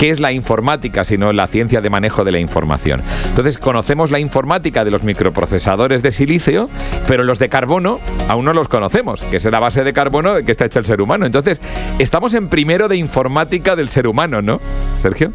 ¿Qué 0.03 0.09
es 0.09 0.19
la 0.19 0.33
informática 0.33 1.05
sino 1.05 1.31
la 1.31 1.47
ciencia 1.47 1.79
de 1.79 1.89
manejo 1.89 2.25
de 2.25 2.33
la 2.33 2.39
información? 2.39 3.01
Entonces, 3.29 3.57
conocemos 3.57 4.11
la 4.11 4.19
informática 4.19 4.83
de 4.83 4.91
los 4.91 5.03
microprocesadores 5.03 6.03
de 6.03 6.11
silicio, 6.11 6.69
pero 7.07 7.23
los 7.23 7.39
de 7.39 7.47
carbono 7.47 8.01
aún 8.27 8.43
no 8.43 8.51
los 8.51 8.67
conocemos, 8.67 9.23
que 9.23 9.37
es 9.37 9.45
la 9.45 9.61
base 9.61 9.85
de 9.85 9.93
carbono 9.93 10.43
que 10.45 10.51
está 10.51 10.65
hecho 10.65 10.79
el 10.79 10.85
ser 10.85 11.01
humano. 11.01 11.25
Entonces, 11.25 11.61
estamos 11.99 12.33
en 12.33 12.49
primero 12.49 12.89
de 12.89 12.97
informática 12.97 13.77
del 13.77 13.87
ser 13.87 14.07
humano, 14.07 14.41
¿no, 14.41 14.59
Sergio? 15.01 15.31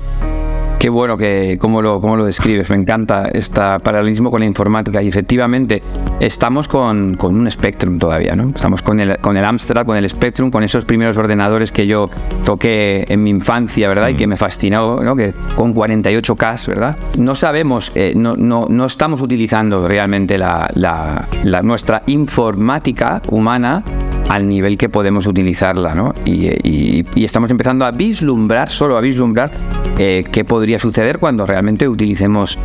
Qué 0.79 0.91
bueno 0.91 1.17
que 1.17 1.59
cómo 1.61 1.83
lo, 1.83 2.01
cómo 2.01 2.17
lo 2.17 2.25
describes, 2.25 2.71
me 2.71 2.77
encanta 2.77 3.29
este 3.33 3.61
paralelismo 3.83 4.31
con 4.31 4.39
la 4.39 4.47
informática 4.47 5.03
y 5.03 5.09
efectivamente 5.09 5.83
estamos 6.21 6.69
con, 6.69 7.17
con 7.17 7.35
un 7.35 7.51
Spectrum 7.51 7.99
todavía, 7.99 8.37
¿no? 8.37 8.51
Estamos 8.55 8.83
con 8.83 9.01
el, 9.01 9.19
con 9.19 9.37
el 9.37 9.45
Amstrad, 9.45 9.85
con 9.85 9.97
el 9.97 10.09
Spectrum, 10.09 10.53
con 10.53 10.63
esos 10.63 10.85
primeros 10.85 11.17
ordenadores 11.17 11.73
que 11.73 11.89
yo 11.89 12.09
toqué 12.45 13.05
en 13.09 13.25
mi 13.25 13.31
infancia, 13.31 13.89
¿verdad? 13.89 14.11
Y 14.11 14.15
que 14.15 14.29
mm. 14.29 14.31
me 14.31 14.37
fascinó, 14.37 15.03
¿no? 15.03 15.17
Que 15.17 15.35
con 15.57 15.75
48K, 15.75 16.69
¿verdad? 16.69 16.97
No 17.17 17.35
sabemos, 17.35 17.91
eh, 17.97 18.13
no, 18.15 18.37
no, 18.37 18.67
no, 18.69 18.85
estamos 18.85 19.21
utilizando 19.21 19.89
realmente 19.89 20.39
la, 20.39 20.71
la, 20.75 21.27
la, 21.43 21.61
nuestra 21.63 22.05
informática 22.07 23.21
humana 23.31 23.83
al 24.29 24.47
nivel 24.47 24.77
que 24.77 24.89
podemos 24.89 25.27
utilizarla, 25.27 25.95
¿no? 25.95 26.15
Y, 26.25 26.49
y, 26.63 27.25
estamos 27.25 27.51
empezando 27.51 27.85
a 27.85 27.91
vislumbrar, 27.91 28.69
solo 28.69 28.97
a 28.97 29.01
vislumbrar, 29.01 29.51
eh, 29.99 30.25
qué 30.31 30.45
podría 30.45 30.79
suceder 30.79 31.19
cuando 31.19 31.47
realmente 31.47 31.89
utilicemos 31.89 32.59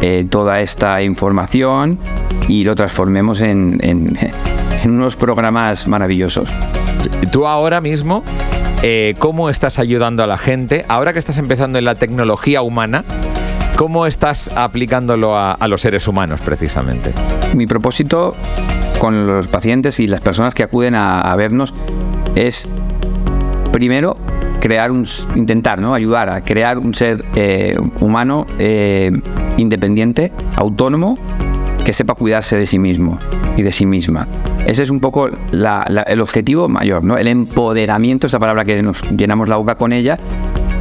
eh, 0.00 0.26
toda 0.28 0.60
esta 0.60 1.02
información 1.02 1.98
y 2.48 2.64
lo 2.64 2.74
transformemos 2.74 3.40
en, 3.40 3.78
en, 3.82 4.16
unos 4.84 5.16
programas 5.16 5.88
maravillosos. 5.88 6.50
Tú 7.32 7.46
ahora 7.46 7.80
mismo, 7.80 8.22
eh, 8.82 9.14
¿cómo 9.18 9.48
estás 9.48 9.78
ayudando 9.78 10.22
a 10.22 10.26
la 10.26 10.36
gente? 10.36 10.84
Ahora 10.88 11.14
que 11.14 11.18
estás 11.18 11.38
empezando 11.38 11.78
en 11.78 11.86
la 11.86 11.94
tecnología 11.94 12.60
humana, 12.60 13.04
¿cómo 13.76 14.06
estás 14.06 14.50
aplicándolo 14.54 15.38
a, 15.38 15.56
los 15.68 15.80
seres 15.80 16.06
humanos 16.06 16.40
precisamente? 16.44 17.12
Mi 17.54 17.66
propósito 17.66 18.36
con 19.04 19.26
los 19.26 19.48
pacientes 19.48 20.00
y 20.00 20.06
las 20.06 20.22
personas 20.22 20.54
que 20.54 20.62
acuden 20.62 20.94
a, 20.94 21.36
vernos 21.36 21.74
es, 22.36 22.66
primero, 23.70 24.16
crear 24.62 24.90
un, 24.90 25.04
intentar, 25.34 25.78
¿no? 25.78 25.92
Ayudar 25.92 26.30
a 26.30 26.42
crear 26.42 26.78
un 26.78 26.94
ser 26.94 27.22
eh, 27.36 27.76
humano 28.00 28.46
eh, 28.58 29.12
independiente, 29.58 30.32
autónomo, 30.56 31.18
que 31.84 31.92
sepa 31.92 32.14
cuidarse 32.14 32.56
de 32.56 32.64
sí 32.64 32.78
mismo 32.78 33.18
y 33.58 33.62
de 33.62 33.72
sí 33.72 33.84
misma. 33.84 34.26
Ese 34.66 34.84
es 34.84 34.88
un 34.88 35.00
poco 35.00 35.28
el 35.28 36.20
objetivo 36.22 36.70
mayor, 36.70 37.04
¿no? 37.04 37.18
El 37.18 37.28
empoderamiento, 37.28 38.26
esa 38.26 38.38
palabra 38.38 38.64
que 38.64 38.82
nos 38.82 39.02
llenamos 39.10 39.50
la 39.50 39.56
boca 39.56 39.74
con 39.74 39.92
ella, 39.92 40.18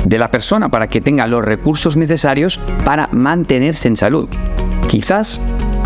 de 0.05 0.17
la 0.17 0.31
persona 0.31 0.69
para 0.69 0.87
que 0.87 1.01
tenga 1.01 1.27
los 1.27 1.43
recursos 1.43 1.97
necesarios 1.97 2.57
para 2.85 3.09
mantenerse 3.11 3.89
en 3.89 3.97
salud. 3.97 4.29
Quizás 4.87 5.41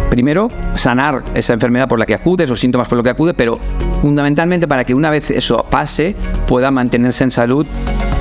primero 0.09 0.49
sanar 0.73 1.23
esa 1.33 1.53
enfermedad 1.53 1.87
por 1.87 1.99
la 1.99 2.05
que 2.05 2.13
acude, 2.13 2.45
esos 2.45 2.59
síntomas 2.59 2.87
por 2.87 2.97
los 2.97 3.03
que 3.03 3.09
acude, 3.09 3.33
pero 3.33 3.59
fundamentalmente 4.01 4.67
para 4.67 4.83
que 4.83 4.93
una 4.93 5.09
vez 5.09 5.31
eso 5.31 5.65
pase 5.69 6.15
pueda 6.47 6.71
mantenerse 6.71 7.23
en 7.23 7.31
salud 7.31 7.65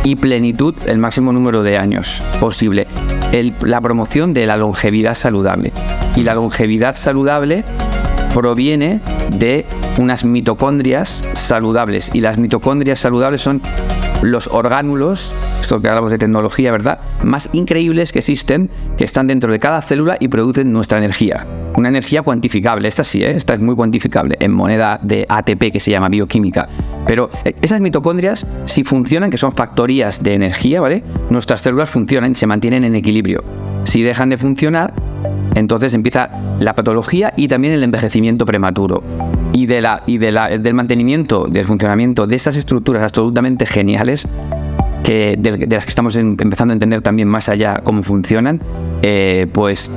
y 0.04 0.16
plenitud 0.16 0.74
el 0.86 0.98
máximo 0.98 1.32
número 1.32 1.62
de 1.62 1.78
años 1.78 2.22
posible. 2.40 2.86
la 3.60 3.80
promoción 3.80 4.32
de 4.34 4.46
la 4.46 4.56
longevidad 4.56 5.14
saludable. 5.14 5.72
Y 6.14 6.22
la 6.22 6.34
longevidad 6.34 6.94
saludable 6.94 7.64
proviene 8.32 9.00
de 9.30 9.66
unas 9.98 10.24
mitocondrias 10.24 11.24
saludables. 11.32 12.10
Y 12.14 12.20
las 12.20 12.38
mitocondrias 12.38 13.00
saludables 13.00 13.40
son 13.40 13.60
los 14.22 14.48
orgánulos, 14.48 15.34
esto 15.60 15.80
que 15.80 15.88
hablamos 15.88 16.10
de 16.10 16.18
tecnología, 16.18 16.72
¿verdad? 16.72 16.98
Más 17.22 17.48
increíbles 17.52 18.12
que 18.12 18.20
existen, 18.20 18.70
que 18.96 19.04
están 19.04 19.26
dentro 19.26 19.52
de 19.52 19.58
cada 19.58 19.82
célula 19.82 20.16
y 20.20 20.28
producen 20.28 20.72
nuestra 20.72 20.98
energía. 20.98 21.46
Una 21.76 21.88
energía 21.88 22.22
cuantificable, 22.22 22.88
esta 22.88 23.04
sí, 23.04 23.22
¿eh? 23.22 23.32
esta 23.32 23.54
es 23.54 23.60
muy 23.60 23.74
cuantificable, 23.74 24.36
en 24.40 24.52
moneda 24.52 24.98
de 25.02 25.26
ATP 25.28 25.72
que 25.72 25.80
se 25.80 25.90
llama 25.90 26.08
bioquímica. 26.08 26.68
Pero 27.06 27.28
eh, 27.44 27.54
esas 27.60 27.80
mitocondrias, 27.80 28.46
si 28.64 28.84
funcionan, 28.84 29.30
que 29.30 29.38
son 29.38 29.52
factorías 29.52 30.22
de 30.22 30.34
energía, 30.34 30.80
¿vale? 30.80 31.02
Nuestras 31.30 31.60
células 31.60 31.90
funcionan 31.90 32.34
se 32.34 32.46
mantienen 32.46 32.84
en 32.84 32.96
equilibrio. 32.96 33.44
Si 33.84 34.02
dejan 34.02 34.30
de 34.30 34.38
funcionar, 34.38 34.94
entonces 35.54 35.94
empieza 35.94 36.30
la 36.60 36.74
patología 36.74 37.32
y 37.36 37.48
también 37.48 37.74
el 37.74 37.82
envejecimiento 37.82 38.44
prematuro. 38.44 39.02
Y, 39.56 39.64
de 39.64 39.80
la, 39.80 40.02
y 40.04 40.18
de 40.18 40.32
la, 40.32 40.48
del 40.48 40.74
mantenimiento, 40.74 41.46
del 41.48 41.64
funcionamiento 41.64 42.26
de 42.26 42.36
estas 42.36 42.56
estructuras 42.56 43.02
absolutamente 43.02 43.64
geniales, 43.64 44.28
que, 45.02 45.36
de, 45.38 45.66
las 45.66 45.84
que 45.86 45.90
estamos 45.90 46.14
empezando 46.14 46.72
a 46.72 46.74
entender 46.74 47.00
también 47.00 47.26
más 47.26 47.48
allá 47.48 47.80
cómo 47.82 48.02
funcionan, 48.02 48.60
eh, 49.00 49.46
pues 49.52 49.90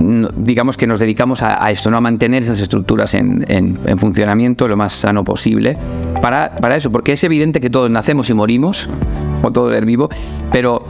digamos 0.00 0.76
que 0.76 0.86
nos 0.86 0.98
dedicamos 0.98 1.42
a, 1.42 1.70
esto, 1.70 1.88
¿no? 1.90 1.98
a 1.98 2.00
mantener 2.00 2.42
esas 2.42 2.60
estructuras 2.60 3.14
en, 3.14 3.44
en, 3.48 3.98
funcionamiento 3.98 4.66
lo 4.66 4.76
más 4.76 4.92
sano 4.92 5.22
posible 5.24 5.78
para, 6.20 6.56
para, 6.56 6.76
eso, 6.76 6.90
porque 6.90 7.12
es 7.12 7.22
evidente 7.24 7.60
que 7.60 7.70
todos 7.70 7.90
nacemos 7.90 8.28
y 8.28 8.34
morimos, 8.34 8.90
o 9.42 9.52
todo 9.52 9.72
el 9.72 9.84
vivo, 9.84 10.08
pero 10.50 10.84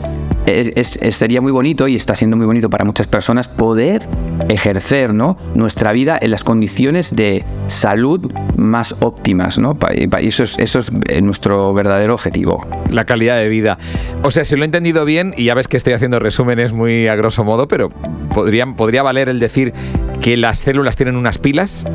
sería 1.11 1.41
muy 1.41 1.51
bonito 1.51 1.87
y 1.87 1.95
está 1.95 2.15
siendo 2.15 2.37
muy 2.37 2.45
bonito 2.45 2.69
para 2.69 2.85
muchas 2.85 3.07
personas 3.07 3.47
poder 3.47 4.07
ejercer 4.49 5.13
¿no? 5.13 5.37
nuestra 5.55 5.91
vida 5.91 6.17
en 6.21 6.31
las 6.31 6.43
condiciones 6.43 7.15
de 7.15 7.43
salud 7.67 8.31
más 8.55 8.95
óptimas. 9.01 9.59
¿no? 9.59 9.77
Y 9.93 10.27
eso 10.27 10.43
es, 10.43 10.57
eso 10.57 10.79
es 10.79 10.91
eh, 11.07 11.21
nuestro 11.21 11.73
verdadero 11.73 12.13
objetivo. 12.13 12.65
La 12.91 13.05
calidad 13.05 13.37
de 13.37 13.49
vida. 13.49 13.77
O 14.23 14.31
sea, 14.31 14.45
si 14.45 14.55
lo 14.55 14.61
he 14.61 14.65
entendido 14.65 15.03
bien, 15.05 15.33
y 15.35 15.45
ya 15.45 15.53
ves 15.53 15.67
que 15.67 15.77
estoy 15.77 15.93
haciendo 15.93 16.19
resúmenes 16.19 16.71
muy 16.71 17.07
a 17.07 17.15
grosso 17.15 17.43
modo, 17.43 17.67
pero 17.67 17.89
podría, 18.33 18.65
podría 18.65 19.03
valer 19.03 19.29
el 19.29 19.39
decir 19.39 19.73
que 20.21 20.37
las 20.37 20.59
células 20.59 20.95
tienen 20.95 21.15
unas 21.15 21.37
pilas 21.37 21.85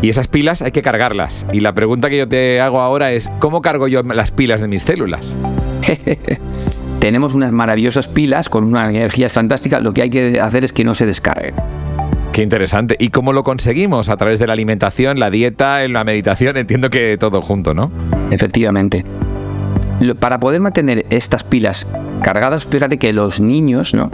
y 0.00 0.08
esas 0.08 0.28
pilas 0.28 0.62
hay 0.62 0.72
que 0.72 0.82
cargarlas. 0.82 1.46
Y 1.52 1.60
la 1.60 1.74
pregunta 1.74 2.10
que 2.10 2.18
yo 2.18 2.28
te 2.28 2.60
hago 2.60 2.80
ahora 2.80 3.12
es, 3.12 3.30
¿cómo 3.38 3.60
cargo 3.62 3.86
yo 3.88 4.02
las 4.02 4.30
pilas 4.30 4.60
de 4.60 4.68
mis 4.68 4.82
células? 4.82 5.34
tenemos 7.02 7.34
unas 7.34 7.50
maravillosas 7.50 8.06
pilas 8.06 8.48
con 8.48 8.62
una 8.62 8.88
energía 8.88 9.28
fantástica, 9.28 9.80
lo 9.80 9.92
que 9.92 10.02
hay 10.02 10.10
que 10.10 10.40
hacer 10.40 10.64
es 10.64 10.72
que 10.72 10.84
no 10.84 10.94
se 10.94 11.04
descarguen. 11.04 11.52
Qué 12.32 12.42
interesante. 12.42 12.94
¿Y 12.96 13.08
cómo 13.08 13.32
lo 13.32 13.42
conseguimos? 13.42 14.08
A 14.08 14.16
través 14.16 14.38
de 14.38 14.46
la 14.46 14.52
alimentación, 14.52 15.18
la 15.18 15.28
dieta, 15.28 15.86
la 15.88 16.04
meditación, 16.04 16.56
entiendo 16.58 16.90
que 16.90 17.16
todo 17.18 17.42
junto, 17.42 17.74
¿no? 17.74 17.90
Efectivamente. 18.30 19.04
Para 20.20 20.38
poder 20.38 20.60
mantener 20.60 21.04
estas 21.10 21.42
pilas 21.42 21.88
cargadas, 22.22 22.66
fíjate 22.66 22.98
que 22.98 23.12
los 23.12 23.40
niños, 23.40 23.94
¿no? 23.94 24.08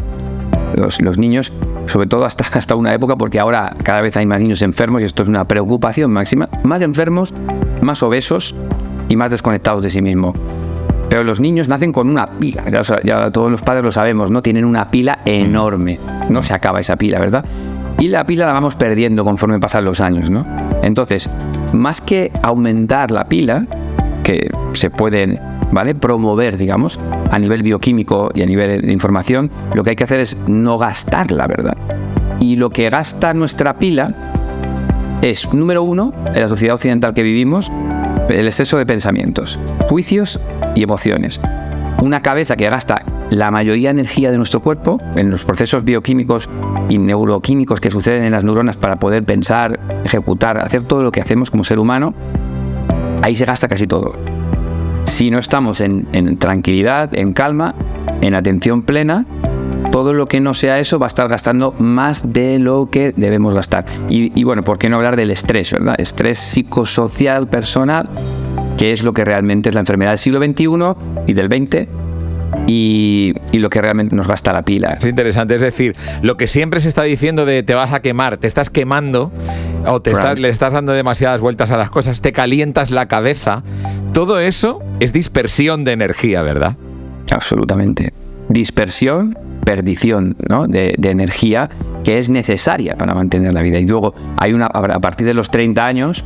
Los, 0.74 1.02
los 1.02 1.18
niños, 1.18 1.52
sobre 1.84 2.06
todo 2.06 2.24
hasta, 2.24 2.44
hasta 2.58 2.74
una 2.74 2.94
época, 2.94 3.16
porque 3.16 3.38
ahora 3.38 3.74
cada 3.82 4.00
vez 4.00 4.16
hay 4.16 4.24
más 4.24 4.40
niños 4.40 4.62
enfermos 4.62 5.02
y 5.02 5.04
esto 5.04 5.24
es 5.24 5.28
una 5.28 5.46
preocupación 5.46 6.10
máxima, 6.10 6.48
más 6.64 6.80
enfermos, 6.80 7.34
más 7.82 8.02
obesos 8.02 8.54
y 9.10 9.16
más 9.16 9.30
desconectados 9.30 9.82
de 9.82 9.90
sí 9.90 10.00
mismos. 10.00 10.34
Pero 11.08 11.24
los 11.24 11.40
niños 11.40 11.68
nacen 11.68 11.92
con 11.92 12.10
una 12.10 12.38
pila, 12.38 12.64
ya, 13.02 13.30
todos 13.30 13.50
los 13.50 13.62
padres 13.62 13.82
lo 13.82 13.92
sabemos, 13.92 14.30
¿no? 14.30 14.42
Tienen 14.42 14.64
una 14.64 14.90
pila 14.90 15.20
enorme, 15.24 15.98
no 16.28 16.42
se 16.42 16.52
acaba 16.54 16.80
esa 16.80 16.96
pila, 16.96 17.18
¿verdad? 17.18 17.44
Y 17.98 18.08
la 18.08 18.26
pila 18.26 18.46
la 18.46 18.52
vamos 18.52 18.76
perdiendo 18.76 19.24
conforme 19.24 19.58
pasan 19.58 19.84
los 19.84 20.00
años, 20.00 20.30
¿no? 20.30 20.46
Entonces, 20.82 21.28
más 21.72 22.00
que 22.00 22.30
aumentar 22.42 23.10
la 23.10 23.28
pila, 23.28 23.66
que 24.22 24.50
se 24.74 24.90
pueden, 24.90 25.40
¿vale? 25.72 25.94
Promover, 25.94 26.58
digamos, 26.58 27.00
a 27.30 27.38
nivel 27.38 27.62
bioquímico 27.62 28.30
y 28.34 28.42
a 28.42 28.46
nivel 28.46 28.82
de 28.82 28.92
información, 28.92 29.50
lo 29.74 29.82
que 29.82 29.90
hay 29.90 29.96
que 29.96 30.04
hacer 30.04 30.20
es 30.20 30.36
no 30.46 30.76
gastarla, 30.76 31.46
¿verdad? 31.46 31.76
Y 32.38 32.56
lo 32.56 32.70
que 32.70 32.90
gasta 32.90 33.34
nuestra 33.34 33.78
pila 33.78 34.14
es, 35.22 35.52
número 35.52 35.82
uno, 35.82 36.12
en 36.26 36.40
la 36.40 36.48
sociedad 36.48 36.74
occidental 36.74 37.14
que 37.14 37.22
vivimos, 37.22 37.72
el 38.28 38.46
exceso 38.46 38.78
de 38.78 38.86
pensamientos, 38.86 39.58
juicios 39.88 40.40
y 40.74 40.82
emociones. 40.82 41.40
Una 42.00 42.22
cabeza 42.22 42.56
que 42.56 42.68
gasta 42.68 43.02
la 43.30 43.50
mayoría 43.50 43.88
de 43.88 44.00
energía 44.00 44.30
de 44.30 44.36
nuestro 44.36 44.60
cuerpo 44.60 45.00
en 45.16 45.30
los 45.30 45.44
procesos 45.44 45.84
bioquímicos 45.84 46.48
y 46.88 46.98
neuroquímicos 46.98 47.80
que 47.80 47.90
suceden 47.90 48.24
en 48.24 48.32
las 48.32 48.44
neuronas 48.44 48.76
para 48.76 48.96
poder 48.96 49.24
pensar, 49.24 49.78
ejecutar, 50.04 50.58
hacer 50.58 50.82
todo 50.82 51.02
lo 51.02 51.12
que 51.12 51.20
hacemos 51.20 51.50
como 51.50 51.64
ser 51.64 51.78
humano, 51.78 52.14
ahí 53.22 53.34
se 53.34 53.44
gasta 53.44 53.68
casi 53.68 53.86
todo. 53.86 54.14
Si 55.04 55.30
no 55.30 55.38
estamos 55.38 55.80
en, 55.80 56.38
tranquilidad, 56.38 57.14
en 57.14 57.32
calma, 57.32 57.74
en 58.20 58.34
atención 58.34 58.82
plena, 58.82 59.24
todo 59.90 60.12
lo 60.12 60.26
que 60.26 60.40
no 60.40 60.54
sea 60.54 60.78
eso 60.78 60.98
va 60.98 61.06
a 61.06 61.08
estar 61.08 61.28
gastando 61.28 61.74
más 61.78 62.32
de 62.32 62.58
lo 62.58 62.88
que 62.90 63.12
debemos 63.16 63.54
gastar. 63.54 63.84
Y, 64.08 64.38
y, 64.38 64.44
bueno, 64.44 64.62
¿por 64.62 64.78
qué 64.78 64.88
no 64.88 64.96
hablar 64.96 65.16
del 65.16 65.30
estrés, 65.30 65.72
verdad? 65.72 65.94
Estrés 65.98 66.38
psicosocial, 66.38 67.48
personal, 67.48 68.08
que 68.76 68.92
es 68.92 69.02
lo 69.02 69.12
que 69.12 69.24
realmente 69.24 69.68
es 69.68 69.74
la 69.74 69.80
enfermedad 69.80 70.12
del 70.12 70.18
siglo 70.18 70.38
XXI 70.38 71.26
y 71.26 71.32
del 71.32 71.48
XX 71.48 71.88
y, 72.66 73.34
lo 73.52 73.70
que 73.70 73.82
realmente 73.82 74.14
nos 74.14 74.28
gasta 74.28 74.52
la 74.52 74.62
pila. 74.62 74.90
Es 74.98 75.04
interesante, 75.04 75.54
es 75.54 75.60
decir, 75.60 75.96
lo 76.22 76.36
que 76.36 76.46
siempre 76.46 76.80
se 76.80 76.88
está 76.88 77.02
diciendo 77.02 77.44
de 77.44 77.62
te 77.62 77.74
vas 77.74 77.92
a 77.92 78.00
quemar, 78.00 78.36
te 78.36 78.46
estás 78.46 78.70
quemando 78.70 79.32
o 79.86 80.00
te 80.00 80.12
le 80.36 80.48
estás 80.48 80.72
dando 80.72 80.92
demasiadas 80.92 81.40
vueltas 81.40 81.70
a 81.70 81.76
las 81.76 81.90
cosas, 81.90 82.20
te 82.20 82.32
calientas 82.32 82.90
la 82.90 83.06
cabeza, 83.06 83.62
todo 84.12 84.38
eso 84.38 84.80
es 85.00 85.12
dispersión 85.12 85.84
de 85.84 85.92
energía, 85.92 86.42
¿verdad? 86.42 86.76
Absolutamente. 87.30 88.12
Dispersión, 88.48 89.36
perdición 89.64 90.36
¿no? 90.48 90.66
de, 90.66 90.94
de, 90.98 91.10
energía 91.10 91.68
que 92.04 92.18
es 92.18 92.30
necesaria 92.30 92.96
para 92.96 93.14
mantener 93.14 93.52
la 93.52 93.62
vida. 93.62 93.78
Y 93.78 93.86
luego 93.86 94.14
hay 94.36 94.52
una, 94.52 94.66
a 94.66 95.00
partir 95.00 95.26
de 95.26 95.34
los 95.34 95.50
30 95.50 95.86
años, 95.86 96.24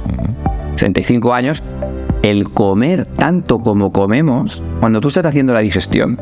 35 0.77 1.35
años, 1.35 1.63
el 2.23 2.51
comer 2.51 3.07
tanto 3.07 3.61
como 3.61 3.93
comemos, 3.93 4.63
cuando 4.81 5.01
tú 5.01 5.09
estás 5.09 5.27
haciendo 5.27 5.53
la 5.53 5.61
digestión, 5.61 6.19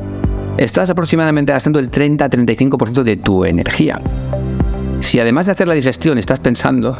estás 0.56 0.90
aproximadamente 0.90 1.52
gastando 1.52 1.78
el 1.78 1.90
30-35% 1.90 3.02
de 3.02 3.16
tu 3.16 3.44
energía. 3.44 4.00
Si 5.00 5.18
además 5.20 5.46
de 5.46 5.52
hacer 5.52 5.68
la 5.68 5.74
digestión 5.74 6.18
estás 6.18 6.40
pensando 6.40 6.96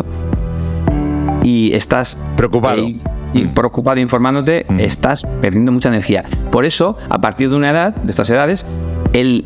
y 1.42 1.72
estás 1.72 2.16
preocupado. 2.36 2.82
y 3.32 3.44
mm. 3.44 3.54
preocupado 3.54 4.00
informándote, 4.00 4.66
mm. 4.68 4.80
estás 4.80 5.26
perdiendo 5.40 5.72
mucha 5.72 5.88
energía. 5.88 6.24
Por 6.50 6.64
eso, 6.64 6.96
a 7.08 7.20
partir 7.20 7.50
de 7.50 7.56
una 7.56 7.70
edad, 7.70 7.94
de 7.94 8.10
estas 8.10 8.30
edades, 8.30 8.66
el 9.12 9.44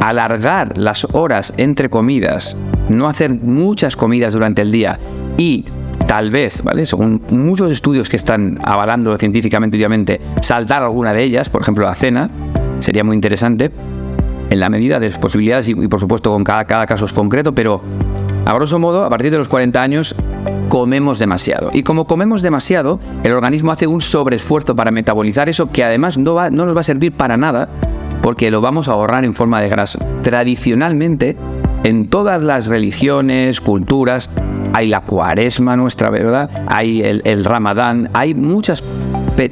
alargar 0.00 0.76
las 0.78 1.06
horas 1.12 1.54
entre 1.56 1.88
comidas, 1.88 2.56
no 2.88 3.08
hacer 3.08 3.30
muchas 3.30 3.96
comidas 3.96 4.32
durante 4.32 4.62
el 4.62 4.72
día 4.72 4.98
y 5.36 5.64
tal 6.06 6.30
vez, 6.30 6.62
¿vale? 6.62 6.86
Según 6.86 7.22
muchos 7.30 7.72
estudios 7.72 8.08
que 8.08 8.16
están 8.16 8.58
avalando 8.64 9.16
científicamente, 9.16 9.76
obviamente, 9.76 10.20
saltar 10.40 10.82
alguna 10.82 11.12
de 11.12 11.22
ellas, 11.22 11.50
por 11.50 11.62
ejemplo 11.62 11.84
la 11.84 11.94
cena, 11.94 12.30
sería 12.78 13.04
muy 13.04 13.14
interesante, 13.14 13.70
en 14.50 14.60
la 14.60 14.68
medida 14.68 15.00
de 15.00 15.08
las 15.08 15.18
posibilidades 15.18 15.68
y, 15.68 15.74
por 15.88 16.00
supuesto 16.00 16.30
con 16.30 16.44
cada, 16.44 16.86
caso 16.86 17.04
es 17.04 17.12
concreto, 17.12 17.54
pero 17.54 17.80
a 18.44 18.54
grosso 18.54 18.78
modo, 18.78 19.04
a 19.04 19.10
partir 19.10 19.32
de 19.32 19.38
los 19.38 19.48
40 19.48 19.82
años, 19.82 20.14
comemos 20.68 21.18
demasiado. 21.18 21.70
Y 21.72 21.82
como 21.82 22.06
comemos 22.06 22.42
demasiado, 22.42 23.00
el 23.24 23.32
organismo 23.32 23.72
hace 23.72 23.88
un 23.88 24.00
sobreesfuerzo 24.00 24.76
para 24.76 24.92
metabolizar 24.92 25.48
eso 25.48 25.70
que 25.70 25.82
además 25.82 26.16
no, 26.16 26.34
va, 26.34 26.50
no 26.50 26.64
nos 26.64 26.76
va 26.76 26.80
a 26.80 26.84
servir 26.84 27.12
para 27.12 27.36
nada 27.36 27.68
porque 28.26 28.50
lo 28.50 28.60
vamos 28.60 28.88
a 28.88 28.90
ahorrar 28.90 29.24
en 29.24 29.34
forma 29.34 29.60
de 29.60 29.68
grasa. 29.68 30.04
Tradicionalmente, 30.24 31.36
en 31.84 32.06
todas 32.06 32.42
las 32.42 32.66
religiones, 32.66 33.60
culturas, 33.60 34.30
hay 34.72 34.88
la 34.88 35.02
cuaresma 35.02 35.76
nuestra, 35.76 36.10
¿verdad? 36.10 36.50
Hay 36.66 37.02
el, 37.02 37.44
ramadán, 37.44 38.10
hay 38.14 38.34
muchas 38.34 38.82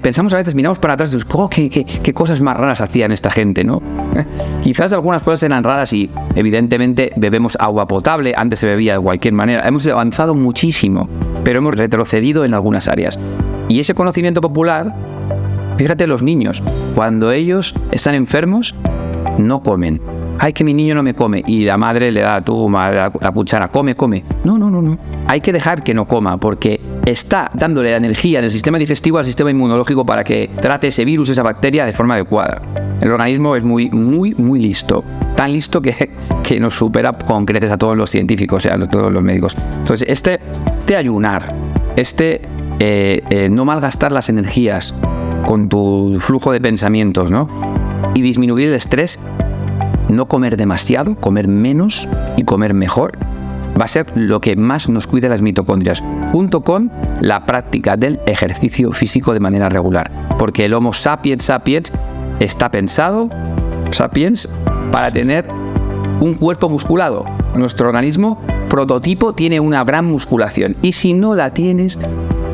pensamos 0.02 0.32
a 0.32 0.38
veces, 0.38 0.56
miramos 0.56 0.80
para 0.80 0.94
atrás 0.94 1.16
oh, 1.34 1.48
qué, 1.48 2.12
cosas 2.14 2.40
más 2.40 2.56
raras 2.56 2.80
hacían 2.80 3.12
esta 3.12 3.30
gente, 3.30 3.62
¿no? 3.62 3.80
Quizás 4.64 4.92
algunas 4.92 5.22
cosas 5.22 5.44
eran 5.44 5.62
raras 5.62 5.92
y 5.92 6.10
evidentemente 6.34 7.12
bebemos 7.14 7.56
agua 7.60 7.86
potable, 7.86 8.34
antes 8.36 8.58
se 8.58 8.66
bebía 8.66 8.94
de 8.94 9.00
cualquier 9.00 9.34
manera. 9.34 9.62
Hemos 9.68 9.86
avanzado 9.86 10.34
muchísimo, 10.34 11.08
pero 11.44 11.60
hemos 11.60 11.76
retrocedido 11.76 12.44
en 12.44 12.54
algunas 12.54 12.88
áreas. 12.88 13.20
Y 13.68 13.78
ese 13.78 13.94
conocimiento 13.94 14.40
popular, 14.40 14.92
fíjate 15.76 16.06
los 16.06 16.22
niños, 16.22 16.62
cuando 16.94 17.32
ellos 17.32 17.74
están 17.92 18.14
enfermos, 18.14 18.74
no 19.38 19.62
comen 19.62 20.00
ay, 20.38 20.52
que 20.52 20.64
mi 20.64 20.74
niño 20.74 20.94
no 20.94 21.02
me 21.02 21.14
come, 21.14 21.42
y 21.46 21.64
la 21.64 21.76
madre 21.76 22.10
le 22.10 22.20
da 22.20 22.36
a 22.36 22.44
tu 22.44 22.68
madre 22.68 22.96
la, 22.96 23.12
la 23.20 23.32
cuchara, 23.32 23.68
come, 23.68 23.94
come. 23.94 24.24
No, 24.44 24.58
no, 24.58 24.70
no, 24.70 24.82
no. 24.82 24.96
Hay 25.26 25.40
que 25.40 25.52
dejar 25.52 25.82
que 25.82 25.94
no 25.94 26.06
coma, 26.06 26.38
porque 26.38 26.80
está 27.04 27.50
dándole 27.54 27.90
la 27.90 27.96
energía 27.96 28.40
del 28.40 28.50
sistema 28.50 28.78
digestivo 28.78 29.18
al 29.18 29.24
sistema 29.24 29.50
inmunológico 29.50 30.04
para 30.04 30.24
que 30.24 30.50
trate 30.60 30.88
ese 30.88 31.04
virus, 31.04 31.30
esa 31.30 31.42
bacteria 31.42 31.86
de 31.86 31.92
forma 31.92 32.14
adecuada. 32.14 32.60
El 33.00 33.10
organismo 33.10 33.56
es 33.56 33.64
muy, 33.64 33.90
muy, 33.90 34.34
muy 34.34 34.60
listo. 34.60 35.04
Tan 35.34 35.52
listo 35.52 35.80
que, 35.80 36.14
que 36.42 36.60
nos 36.60 36.74
supera 36.74 37.12
con 37.12 37.44
creces 37.46 37.70
a 37.70 37.78
todos 37.78 37.96
los 37.96 38.10
científicos, 38.10 38.66
o 38.66 38.72
a 38.72 38.78
todos 38.86 39.12
los 39.12 39.22
médicos. 39.22 39.56
Entonces, 39.80 40.08
este, 40.08 40.40
este 40.78 40.96
ayunar, 40.96 41.54
este 41.96 42.42
eh, 42.80 43.22
eh, 43.30 43.48
no 43.50 43.64
malgastar 43.64 44.12
las 44.12 44.28
energías 44.28 44.94
con 45.46 45.68
tu 45.68 46.16
flujo 46.20 46.52
de 46.52 46.60
pensamientos, 46.60 47.30
¿no? 47.30 47.48
Y 48.14 48.22
disminuir 48.22 48.68
el 48.68 48.74
estrés 48.74 49.18
no 50.08 50.26
comer 50.26 50.56
demasiado, 50.56 51.14
comer 51.16 51.48
menos 51.48 52.08
y 52.36 52.44
comer 52.44 52.74
mejor 52.74 53.18
va 53.80 53.86
a 53.86 53.88
ser 53.88 54.06
lo 54.14 54.40
que 54.40 54.56
más 54.56 54.88
nos 54.88 55.06
cuide 55.06 55.28
las 55.28 55.42
mitocondrias, 55.42 56.02
junto 56.32 56.62
con 56.62 56.92
la 57.20 57.44
práctica 57.46 57.96
del 57.96 58.20
ejercicio 58.26 58.92
físico 58.92 59.32
de 59.32 59.40
manera 59.40 59.68
regular. 59.68 60.10
Porque 60.38 60.64
el 60.64 60.74
Homo 60.74 60.92
sapiens 60.92 61.44
sapiens 61.44 61.92
está 62.40 62.70
pensado, 62.70 63.28
sapiens, 63.90 64.48
para 64.92 65.10
tener 65.10 65.46
un 66.20 66.34
cuerpo 66.34 66.68
musculado. 66.68 67.24
Nuestro 67.56 67.88
organismo 67.88 68.40
prototipo 68.68 69.32
tiene 69.32 69.60
una 69.60 69.84
gran 69.84 70.04
musculación 70.04 70.76
y 70.82 70.92
si 70.92 71.12
no 71.12 71.34
la 71.34 71.50
tienes, 71.50 71.98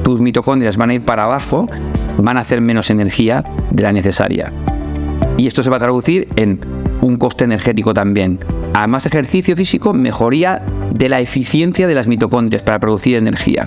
tus 0.03 0.21
mitocondrias 0.21 0.77
van 0.77 0.91
a 0.91 0.95
ir 0.95 1.05
para 1.05 1.25
abajo, 1.25 1.69
van 2.19 2.37
a 2.37 2.41
hacer 2.41 2.61
menos 2.61 2.91
energía 2.91 3.45
de 3.71 3.83
la 3.83 3.93
necesaria. 3.93 4.53
Y 5.37 5.47
esto 5.47 5.63
se 5.63 5.71
va 5.71 5.77
a 5.77 5.81
traducir 5.81 6.29
en 6.37 6.61
un 7.01 7.17
coste 7.17 7.45
energético 7.45 7.95
también. 7.95 8.39
A 8.75 8.87
más 8.87 9.07
ejercicio 9.07 9.57
físico, 9.57 9.93
mejoría 9.95 10.63
de 10.95 11.09
la 11.09 11.21
eficiencia 11.21 11.87
de 11.87 11.95
las 11.95 12.09
mitocondrias 12.09 12.63
para 12.63 12.79
producir 12.79 13.17
energía. 13.17 13.67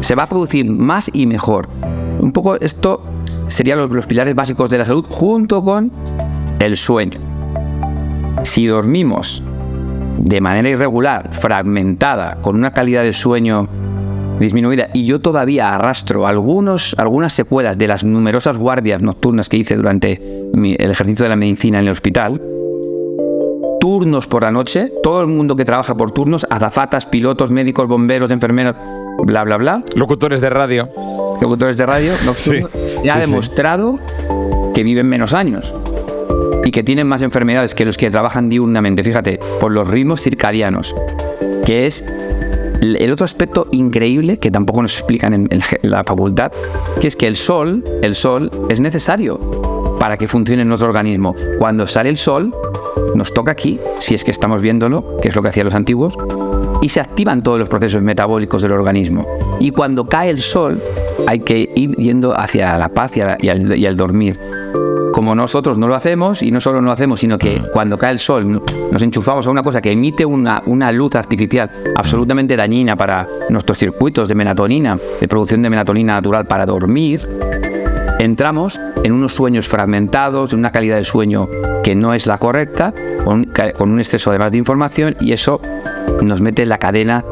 Se 0.00 0.14
va 0.14 0.24
a 0.24 0.28
producir 0.28 0.70
más 0.70 1.10
y 1.12 1.26
mejor. 1.26 1.68
Un 2.20 2.32
poco 2.32 2.56
esto 2.56 3.02
serían 3.48 3.78
los, 3.78 4.06
pilares 4.06 4.34
básicos 4.34 4.70
de 4.70 4.78
la 4.78 4.84
salud 4.84 5.04
junto 5.08 5.62
con 5.62 5.90
el 6.60 6.76
sueño. 6.76 7.18
Si 8.44 8.66
dormimos 8.66 9.42
de 10.18 10.40
manera 10.40 10.68
irregular, 10.68 11.32
fragmentada, 11.32 12.38
con 12.40 12.56
una 12.56 12.72
calidad 12.72 13.02
de 13.02 13.12
sueño 13.12 13.68
disminuida. 14.40 14.90
Y 14.92 15.04
yo 15.04 15.20
todavía 15.20 15.74
arrastro 15.74 16.26
algunos, 16.26 16.96
algunas 16.98 17.32
secuelas 17.32 17.78
de 17.78 17.86
las 17.86 18.02
numerosas 18.02 18.58
guardias 18.58 19.02
nocturnas 19.02 19.48
que 19.48 19.58
hice 19.58 19.76
durante 19.76 20.20
el 20.54 20.90
ejercicio 20.90 21.24
de 21.24 21.28
la 21.28 21.36
medicina 21.36 21.78
en 21.78 21.84
el 21.84 21.92
hospital, 21.92 22.40
turnos 23.80 24.26
por 24.26 24.42
la 24.42 24.50
noche, 24.50 24.92
todo 25.02 25.20
el 25.20 25.28
mundo 25.28 25.56
que 25.56 25.64
trabaja 25.64 25.96
por 25.96 26.10
turnos, 26.10 26.46
azafatas, 26.50 27.06
pilotos, 27.06 27.50
médicos, 27.50 27.86
bomberos, 27.86 28.30
enfermeros, 28.30 28.74
bla, 29.24 29.44
bla, 29.44 29.56
bla. 29.56 29.84
Locutores 29.94 30.40
de 30.40 30.50
radio. 30.50 30.88
Locutores 31.40 31.76
de 31.78 31.86
radio, 31.86 32.12
se 32.36 33.10
ha 33.10 33.18
demostrado 33.18 33.98
que 34.74 34.82
viven 34.82 35.08
menos 35.08 35.32
años 35.32 35.74
y 36.64 36.70
que 36.70 36.82
tienen 36.82 37.06
más 37.06 37.22
enfermedades 37.22 37.74
que 37.74 37.86
los 37.86 37.96
que 37.96 38.10
trabajan 38.10 38.50
diurnamente, 38.50 39.02
fíjate, 39.02 39.40
por 39.58 39.72
los 39.72 39.88
ritmos 39.88 40.20
circadianos, 40.20 40.94
que 41.64 41.86
es 41.86 42.04
el 42.80 43.12
otro 43.12 43.24
aspecto 43.24 43.68
increíble 43.72 44.38
que 44.38 44.50
tampoco 44.50 44.82
nos 44.82 44.98
explican 44.98 45.34
en 45.34 45.48
la 45.82 46.04
facultad, 46.04 46.52
que 47.00 47.06
es 47.06 47.16
que 47.16 47.26
el 47.26 47.36
sol, 47.36 47.84
el 48.02 48.14
sol 48.14 48.50
es 48.68 48.80
necesario 48.80 49.38
para 50.00 50.16
que 50.16 50.26
funcione 50.26 50.64
nuestro 50.64 50.88
organismo. 50.88 51.34
Cuando 51.58 51.86
sale 51.86 52.08
el 52.08 52.16
sol, 52.16 52.52
nos 53.14 53.34
toca 53.34 53.52
aquí, 53.52 53.78
si 53.98 54.14
es 54.14 54.24
que 54.24 54.30
estamos 54.30 54.62
viéndolo, 54.62 55.18
que 55.18 55.28
es 55.28 55.36
lo 55.36 55.42
que 55.42 55.48
hacían 55.48 55.66
los 55.66 55.74
antiguos, 55.74 56.16
y 56.80 56.88
se 56.88 57.00
activan 57.00 57.42
todos 57.42 57.58
los 57.58 57.68
procesos 57.68 58.02
metabólicos 58.02 58.62
del 58.62 58.72
organismo. 58.72 59.26
Y 59.60 59.70
cuando 59.72 60.06
cae 60.06 60.30
el 60.30 60.40
sol, 60.40 60.80
hay 61.26 61.40
que 61.40 61.70
ir 61.74 61.94
yendo 61.96 62.36
hacia 62.38 62.78
la 62.78 62.88
paz 62.88 63.12
y, 63.16 63.20
al, 63.20 63.96
dormir. 63.96 64.40
Como 65.20 65.34
nosotros 65.34 65.76
no 65.76 65.86
lo 65.86 65.94
hacemos, 65.94 66.42
y 66.42 66.50
no 66.50 66.62
solo 66.62 66.80
no 66.80 66.86
lo 66.86 66.92
hacemos, 66.92 67.20
sino 67.20 67.36
que 67.36 67.60
cuando 67.74 67.98
cae 67.98 68.12
el 68.12 68.18
sol 68.18 68.62
nos 68.90 69.02
enchufamos 69.02 69.46
a 69.46 69.50
una 69.50 69.62
cosa 69.62 69.82
que 69.82 69.92
emite 69.92 70.24
una, 70.24 70.62
una 70.64 70.90
luz 70.92 71.14
artificial 71.14 71.70
absolutamente 71.94 72.56
dañina 72.56 72.96
para 72.96 73.28
nuestros 73.50 73.76
circuitos 73.76 74.30
de 74.30 74.34
melatonina, 74.34 74.98
de 75.20 75.28
producción 75.28 75.60
de 75.60 75.68
melatonina 75.68 76.14
natural 76.14 76.46
para 76.46 76.64
dormir, 76.64 77.28
entramos 78.18 78.80
en 79.04 79.12
unos 79.12 79.34
sueños 79.34 79.68
fragmentados, 79.68 80.52
de 80.52 80.56
una 80.56 80.72
calidad 80.72 80.96
de 80.96 81.04
sueño 81.04 81.50
que 81.84 81.94
no 81.94 82.14
es 82.14 82.26
la 82.26 82.38
correcta, 82.38 82.94
con, 83.22 83.46
un 83.78 83.98
exceso 83.98 84.30
además 84.30 84.52
de 84.52 84.56
información 84.56 85.16
y 85.20 85.32
eso 85.32 85.60
nos 86.22 86.40
mete 86.40 86.62
en 86.62 86.70
la 86.70 86.78
cadena 86.78 87.26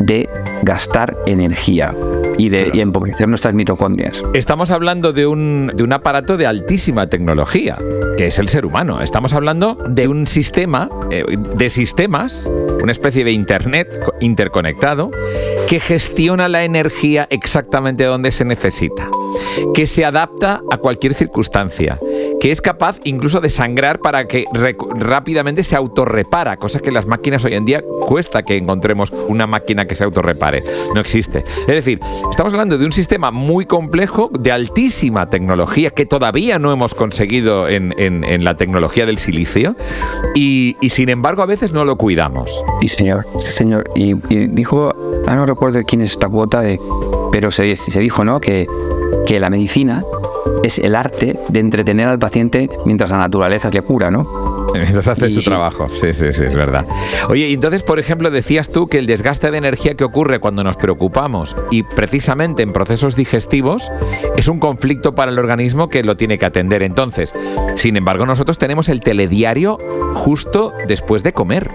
de 0.00 0.26
gastar 0.62 1.14
energía 1.26 1.92
y 2.38 2.48
de 2.48 2.70
empobrecer 2.74 3.28
nuestras 3.28 3.54
mitocondrias. 3.54 4.22
Estamos 4.34 4.70
hablando 4.70 5.12
de 5.12 5.26
un, 5.26 5.72
de 5.74 5.82
un 5.82 5.92
aparato 5.92 6.36
de 6.36 6.46
altísima 6.46 7.08
tecnología, 7.08 7.78
que 8.16 8.26
es 8.26 8.38
el 8.38 8.48
ser 8.48 8.66
humano. 8.66 9.00
Estamos 9.00 9.32
hablando 9.34 9.76
de 9.88 10.08
un 10.08 10.26
sistema, 10.26 10.88
eh, 11.10 11.24
de 11.56 11.70
sistemas, 11.70 12.50
una 12.82 12.92
especie 12.92 13.24
de 13.24 13.32
Internet 13.32 13.88
co- 14.04 14.12
interconectado, 14.20 15.10
que 15.68 15.80
gestiona 15.80 16.48
la 16.48 16.64
energía 16.64 17.26
exactamente 17.30 18.04
donde 18.04 18.30
se 18.30 18.44
necesita, 18.44 19.08
que 19.74 19.86
se 19.86 20.04
adapta 20.04 20.62
a 20.70 20.76
cualquier 20.78 21.14
circunstancia, 21.14 21.98
que 22.40 22.50
es 22.50 22.60
capaz 22.60 22.98
incluso 23.04 23.40
de 23.40 23.48
sangrar 23.48 24.00
para 24.00 24.26
que 24.26 24.44
rápidamente 24.96 25.64
se 25.64 25.76
autorrepara, 25.76 26.56
cosa 26.58 26.80
que 26.80 26.90
las 26.90 27.06
máquinas 27.06 27.44
hoy 27.44 27.54
en 27.54 27.64
día 27.64 27.82
cuesta 28.06 28.42
que 28.42 28.56
encontremos 28.56 29.12
una 29.28 29.46
máquina 29.46 29.86
que 29.86 29.96
se 29.96 30.04
autorrepare. 30.04 30.62
No 30.94 31.00
existe. 31.00 31.44
Es 31.60 31.66
decir, 31.66 32.00
estamos 32.30 32.52
hablando 32.52 32.78
de 32.78 32.84
un 32.84 32.92
sistema 32.92 33.30
muy 33.30 33.66
complejo, 33.66 34.30
de 34.38 34.52
altísima 34.52 35.28
tecnología, 35.30 35.90
que 35.90 36.06
todavía 36.06 36.58
no 36.58 36.72
hemos 36.72 36.94
conseguido 36.94 37.68
en, 37.68 37.94
en- 37.98 38.44
la 38.44 38.56
tecnología 38.56 39.06
del 39.06 39.18
silicio, 39.18 39.74
y, 40.34 40.76
y 40.80 40.90
sin 40.90 41.08
embargo 41.08 41.42
a 41.42 41.46
veces 41.46 41.72
no 41.72 41.84
lo 41.84 41.96
cuidamos. 41.96 42.62
Y 42.80 42.88
señor, 42.88 43.26
sí, 43.40 43.50
señor. 43.50 43.90
Y, 43.94 44.14
dijo, 44.48 44.94
no 45.26 45.46
recuerdo 45.46 45.80
quién 45.84 46.02
es 46.02 46.12
esta 46.12 46.28
cuota, 46.28 46.60
de, 46.60 46.78
pero 47.32 47.50
se, 47.50 47.74
se 47.76 48.00
dijo, 48.00 48.24
¿no? 48.24 48.38
Que, 48.40 48.66
que 49.26 49.40
la 49.40 49.50
medicina 49.50 50.04
es 50.62 50.78
el 50.78 50.94
arte 50.94 51.38
de 51.48 51.60
entretener 51.60 52.08
al 52.08 52.18
paciente 52.18 52.68
mientras 52.84 53.10
la 53.10 53.18
naturaleza 53.18 53.70
le 53.70 53.82
cura, 53.82 54.10
¿no? 54.10 54.66
Mientras 54.74 55.08
hace 55.08 55.30
su 55.30 55.40
Y- 55.40 55.44
trabajo. 55.44 55.88
Sí, 55.88 56.12
sí, 56.12 56.30
sí, 56.32 56.44
es 56.44 56.54
verdad. 56.54 56.84
Oye, 57.30 57.48
y 57.48 57.54
entonces, 57.54 57.82
por 57.82 57.98
ejemplo, 57.98 58.30
decías 58.30 58.70
tú 58.70 58.88
que 58.88 58.98
el 58.98 59.06
desgaste 59.06 59.50
de 59.50 59.56
energía 59.58 59.94
que 59.94 60.04
ocurre 60.04 60.38
cuando 60.38 60.62
nos 60.64 60.76
preocupamos 60.76 61.56
y 61.70 61.82
precisamente 61.82 62.62
en 62.62 62.72
procesos 62.74 63.16
digestivos 63.16 63.90
es 64.36 64.48
un 64.48 64.58
conflicto 64.58 65.14
para 65.14 65.30
el 65.30 65.38
organismo 65.38 65.88
que 65.88 66.04
lo 66.04 66.16
tiene 66.18 66.36
que 66.38 66.44
atender. 66.46 66.82
Entonces, 66.82 67.32
sin 67.76 67.96
embargo, 67.96 68.26
nosotros 68.26 68.58
tenemos 68.58 68.88
el 68.90 69.00
telediario 69.00 69.78
justo 70.14 70.72
después 70.86 71.22
de 71.22 71.32
comer. 71.32 71.70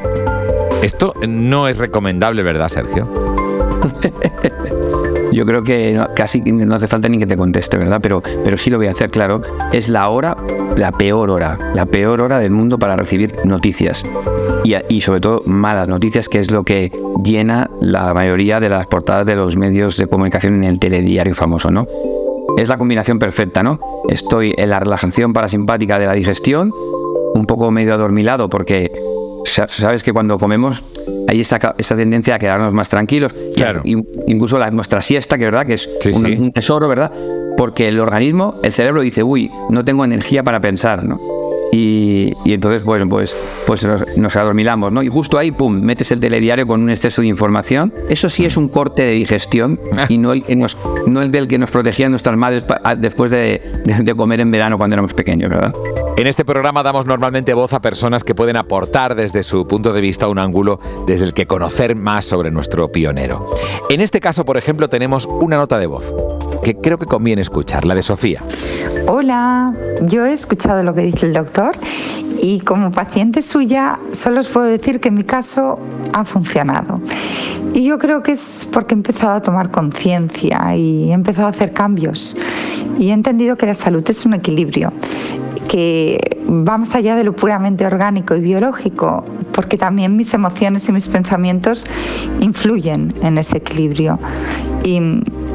Esto 0.84 1.14
no 1.28 1.68
es 1.68 1.78
recomendable, 1.80 2.44
¿verdad, 2.44 2.70
Sergio? 2.70 3.08
Yo 5.32 5.46
creo 5.46 5.64
que 5.64 6.00
casi 6.16 6.42
no 6.42 6.76
hace 6.76 6.88
falta 6.88 7.08
ni 7.08 7.18
que 7.18 7.26
te 7.26 7.38
conteste, 7.38 7.78
¿verdad? 7.78 8.00
Pero, 8.02 8.22
pero 8.44 8.58
sí 8.58 8.70
lo 8.70 8.78
voy 8.78 8.88
a 8.88 8.92
hacer 8.92 9.10
claro. 9.12 9.42
Es 9.72 9.88
la 9.90 10.10
hora, 10.10 10.36
la 10.76 10.92
peor 10.92 11.30
hora, 11.30 11.58
la 11.74 11.86
peor 11.86 12.22
hora 12.22 12.40
del 12.40 12.52
mundo 12.52 12.78
para 12.78 12.96
recibir 12.98 13.34
noticias. 13.46 14.06
Y, 14.64 14.76
y 14.90 15.02
sobre 15.02 15.22
todo 15.22 15.42
malas 15.46 15.88
noticias, 15.88 16.28
que 16.28 16.40
es 16.40 16.52
lo 16.52 16.64
que 16.64 16.92
llena 17.24 17.70
la 17.80 18.14
mayoría 18.14 18.60
de 18.60 18.70
las 18.70 18.88
portadas 18.88 19.26
de 19.26 19.36
los 19.36 19.56
medios 19.56 19.98
de 19.98 20.08
comunicación 20.08 20.56
en 20.56 20.64
el 20.66 20.80
telediario 20.80 21.34
famoso, 21.34 21.72
¿no? 21.72 21.88
Es 22.58 22.68
la 22.68 22.78
combinación 22.78 23.18
perfecta, 23.18 23.64
¿no? 23.64 23.80
Estoy 24.10 24.54
en 24.58 24.70
la 24.70 24.80
relajación 24.82 25.32
parasimpática 25.32 25.98
de 25.98 26.06
la 26.08 26.14
digestión, 26.14 26.72
un 27.34 27.46
poco 27.46 27.72
medio 27.72 27.94
adormilado 27.94 28.50
porque 28.50 28.92
sa- 29.46 29.70
sabes 29.70 30.04
que 30.04 30.12
cuando 30.12 30.38
comemos 30.38 30.84
hay 31.28 31.40
esa, 31.42 31.60
ca- 31.60 31.76
esa 31.78 31.96
tendencia 31.96 32.36
a 32.36 32.40
quedarnos 32.40 32.74
más 32.74 32.90
tranquilos. 32.90 33.34
Claro. 33.56 33.82
in- 33.84 34.08
incluso 34.28 34.58
la, 34.58 34.70
nuestra 34.72 35.02
siesta, 35.02 35.38
que 35.38 35.46
verdad 35.46 35.66
que 35.66 35.74
es 35.76 35.90
Sí, 36.02 36.10
un, 36.10 36.26
sí. 36.26 36.36
un 36.40 36.52
tesoro, 36.52 36.88
¿verdad? 36.88 37.12
Porque 37.58 37.88
el 37.88 38.00
organismo, 38.00 38.56
el 38.64 38.72
cerebro 38.72 39.02
dice, 39.02 39.24
uy, 39.24 39.52
no 39.70 39.84
tengo 39.86 40.04
energía 40.06 40.44
para 40.44 40.60
pensar, 40.62 41.04
¿no? 41.04 41.20
Y, 41.72 42.34
y 42.44 42.54
entonces, 42.54 42.84
bueno, 42.84 43.08
pues, 43.08 43.36
pues 43.66 43.86
nos, 43.86 44.06
nos 44.18 44.36
adormilamos, 44.36 44.92
¿no? 44.92 45.02
Y 45.04 45.08
justo 45.08 45.38
ahí, 45.38 45.52
pum, 45.52 45.80
metes 45.82 46.12
el 46.12 46.20
telediario 46.20 46.68
con 46.68 46.82
un 46.84 46.90
exceso 46.90 47.22
de 47.22 47.30
información. 47.30 47.94
Eso 48.10 48.30
sí 48.30 48.44
es 48.46 48.58
un 48.58 48.68
corte 48.68 49.04
de 49.04 49.12
digestión 49.14 49.80
y 50.10 50.18
no 50.18 50.34
el, 50.34 50.44
que 50.44 50.56
nos, 50.56 50.78
no 51.08 51.22
el 51.22 51.32
del 51.32 51.48
que 51.48 51.58
nos 51.58 51.72
protegían 51.72 52.12
nuestras 52.12 52.36
madres 52.36 52.66
después 52.98 53.32
de, 53.32 53.62
de- 53.86 54.04
de 54.04 54.16
comer 54.16 54.42
en 54.42 54.52
verano 54.52 54.78
cuando 54.78 54.96
éramos 54.96 55.14
pequeños, 55.14 55.50
¿verdad? 55.50 55.74
En 56.18 56.28
este 56.28 56.44
programa 56.44 56.84
damos 56.84 57.06
normalmente 57.06 57.54
voz 57.54 57.72
a 57.74 57.82
personas 57.82 58.24
que 58.24 58.36
pueden 58.36 58.58
aportar 58.58 59.16
desde 59.16 59.42
su 59.44 59.66
punto 59.66 59.94
de 59.94 60.02
vista 60.02 60.28
un 60.28 60.40
ángulo 60.40 60.80
desde 61.08 61.24
el 61.26 61.34
que 61.34 61.48
conocer 61.48 61.96
más 61.96 62.26
sobre 62.26 62.52
nuestro 62.52 62.92
pionero. 62.92 63.50
En 63.90 64.02
este 64.02 64.20
caso, 64.20 64.44
por 64.44 64.58
ejemplo, 64.58 64.90
tenemos 64.90 65.26
una 65.26 65.56
nota 65.56 65.80
de 65.80 65.88
voz 65.88 66.14
que 66.64 66.76
creo 66.76 66.98
que 66.98 67.06
conviene 67.06 67.42
escuchar, 67.42 67.86
la 67.86 67.96
de 67.96 68.04
Sofía. 68.04 68.44
Hola, 69.08 69.74
yo 70.04 70.26
he 70.26 70.34
escuchado 70.34 70.84
lo 70.84 70.94
que 70.94 71.02
dice 71.02 71.26
el 71.26 71.34
doctor 71.34 71.76
y 72.38 72.60
como 72.62 72.92
paciente 72.92 73.42
suya 73.42 74.00
solo 74.12 74.40
os 74.40 74.48
puedo 74.48 74.66
decir 74.68 75.00
que 75.00 75.10
en 75.10 75.16
mi 75.16 75.24
caso 75.24 75.80
ha 76.14 76.24
funcionado. 76.26 77.02
Y 77.74 77.86
yo 77.86 77.98
creo 77.98 78.22
que 78.24 78.34
es 78.34 78.68
porque 78.72 78.94
he 78.94 78.98
empezado 78.98 79.34
a 79.34 79.42
tomar 79.42 79.72
conciencia 79.72 80.76
y 80.76 81.10
he 81.10 81.14
empezado 81.14 81.48
a 81.48 81.52
hacer 81.52 81.74
cambios 81.74 82.36
y 82.98 83.10
he 83.10 83.14
entendido 83.14 83.58
que 83.58 83.66
la 83.66 83.76
salud 83.76 84.04
es 84.08 84.26
un 84.26 84.34
equilibrio 84.34 84.92
que 85.68 86.20
va 86.48 86.78
más 86.78 86.96
allá 86.96 87.16
de 87.16 87.24
lo 87.24 87.34
puramente 87.34 87.86
orgánico 87.86 88.36
y 88.36 88.42
biológico, 88.42 89.24
porque 89.54 89.78
también 89.78 90.18
mis 90.18 90.34
emociones 90.34 90.88
y 90.90 90.92
mis 90.92 91.08
pensamientos 91.08 91.86
influyen 92.42 93.14
en 93.24 93.38
ese 93.38 93.60
equilibrio. 93.60 94.20
Y 94.84 95.00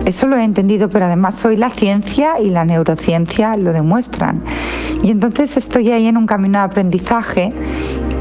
eso 0.07 0.29
lo 0.29 0.37
he 0.37 0.45
entendido, 0.45 0.89
pero 0.89 1.07
además 1.07 1.45
hoy 1.45 1.57
la 1.57 1.69
ciencia 1.69 2.39
y 2.41 2.51
la 2.51 2.65
neurociencia 2.65 3.57
lo 3.57 3.73
demuestran. 3.73 4.41
Y 5.03 5.11
entonces 5.11 5.57
estoy 5.57 5.91
ahí 5.91 6.07
en 6.07 6.17
un 6.17 6.27
camino 6.27 6.61
de 6.61 6.65
aprendizaje 6.65 7.53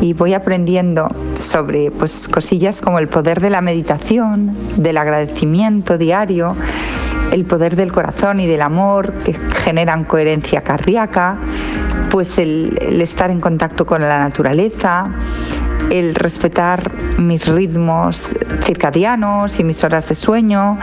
y 0.01 0.13
voy 0.13 0.33
aprendiendo 0.33 1.07
sobre 1.33 1.91
pues, 1.91 2.27
cosillas 2.27 2.81
como 2.81 2.97
el 2.97 3.07
poder 3.07 3.39
de 3.39 3.51
la 3.51 3.61
meditación, 3.61 4.57
del 4.77 4.97
agradecimiento 4.97 5.99
diario, 5.99 6.55
el 7.31 7.45
poder 7.45 7.75
del 7.75 7.91
corazón 7.91 8.39
y 8.39 8.47
del 8.47 8.63
amor 8.63 9.13
que 9.13 9.33
generan 9.63 10.05
coherencia 10.05 10.61
cardíaca, 10.61 11.37
pues 12.09 12.39
el, 12.39 12.79
el 12.81 12.99
estar 12.99 13.29
en 13.29 13.39
contacto 13.39 13.85
con 13.85 14.01
la 14.01 14.17
naturaleza, 14.17 15.11
el 15.91 16.15
respetar 16.15 16.91
mis 17.17 17.47
ritmos 17.47 18.29
circadianos 18.61 19.59
y 19.59 19.63
mis 19.63 19.83
horas 19.83 20.07
de 20.07 20.15
sueño, 20.15 20.77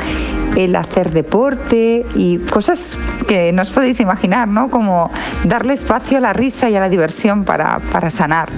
el 0.57 0.74
hacer 0.76 1.11
deporte 1.11 2.07
y 2.14 2.38
cosas 2.38 2.96
que 3.26 3.52
no 3.52 3.62
os 3.62 3.70
podéis 3.70 4.00
imaginar, 4.00 4.48
¿no? 4.48 4.70
Como 4.70 5.11
darle 5.44 5.74
espacio 5.74 6.18
a 6.18 6.20
la 6.20 6.33
risa 6.33 6.70
y 6.70 6.76
a 6.76 6.81
la 6.81 6.88
diversión 6.88 7.44
para, 7.44 7.78
para 7.92 8.11
sanar. 8.11 8.48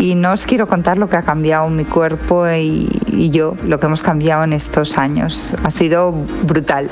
Y 0.00 0.14
no 0.16 0.32
os 0.32 0.44
quiero 0.46 0.66
contar 0.66 0.98
lo 0.98 1.08
que 1.08 1.16
ha 1.16 1.22
cambiado 1.22 1.68
mi 1.70 1.84
cuerpo 1.84 2.46
y, 2.48 2.88
y 3.10 3.30
yo, 3.30 3.54
lo 3.64 3.78
que 3.78 3.86
hemos 3.86 4.02
cambiado 4.02 4.44
en 4.44 4.52
estos 4.52 4.98
años. 4.98 5.50
Ha 5.62 5.70
sido 5.70 6.12
brutal. 6.42 6.90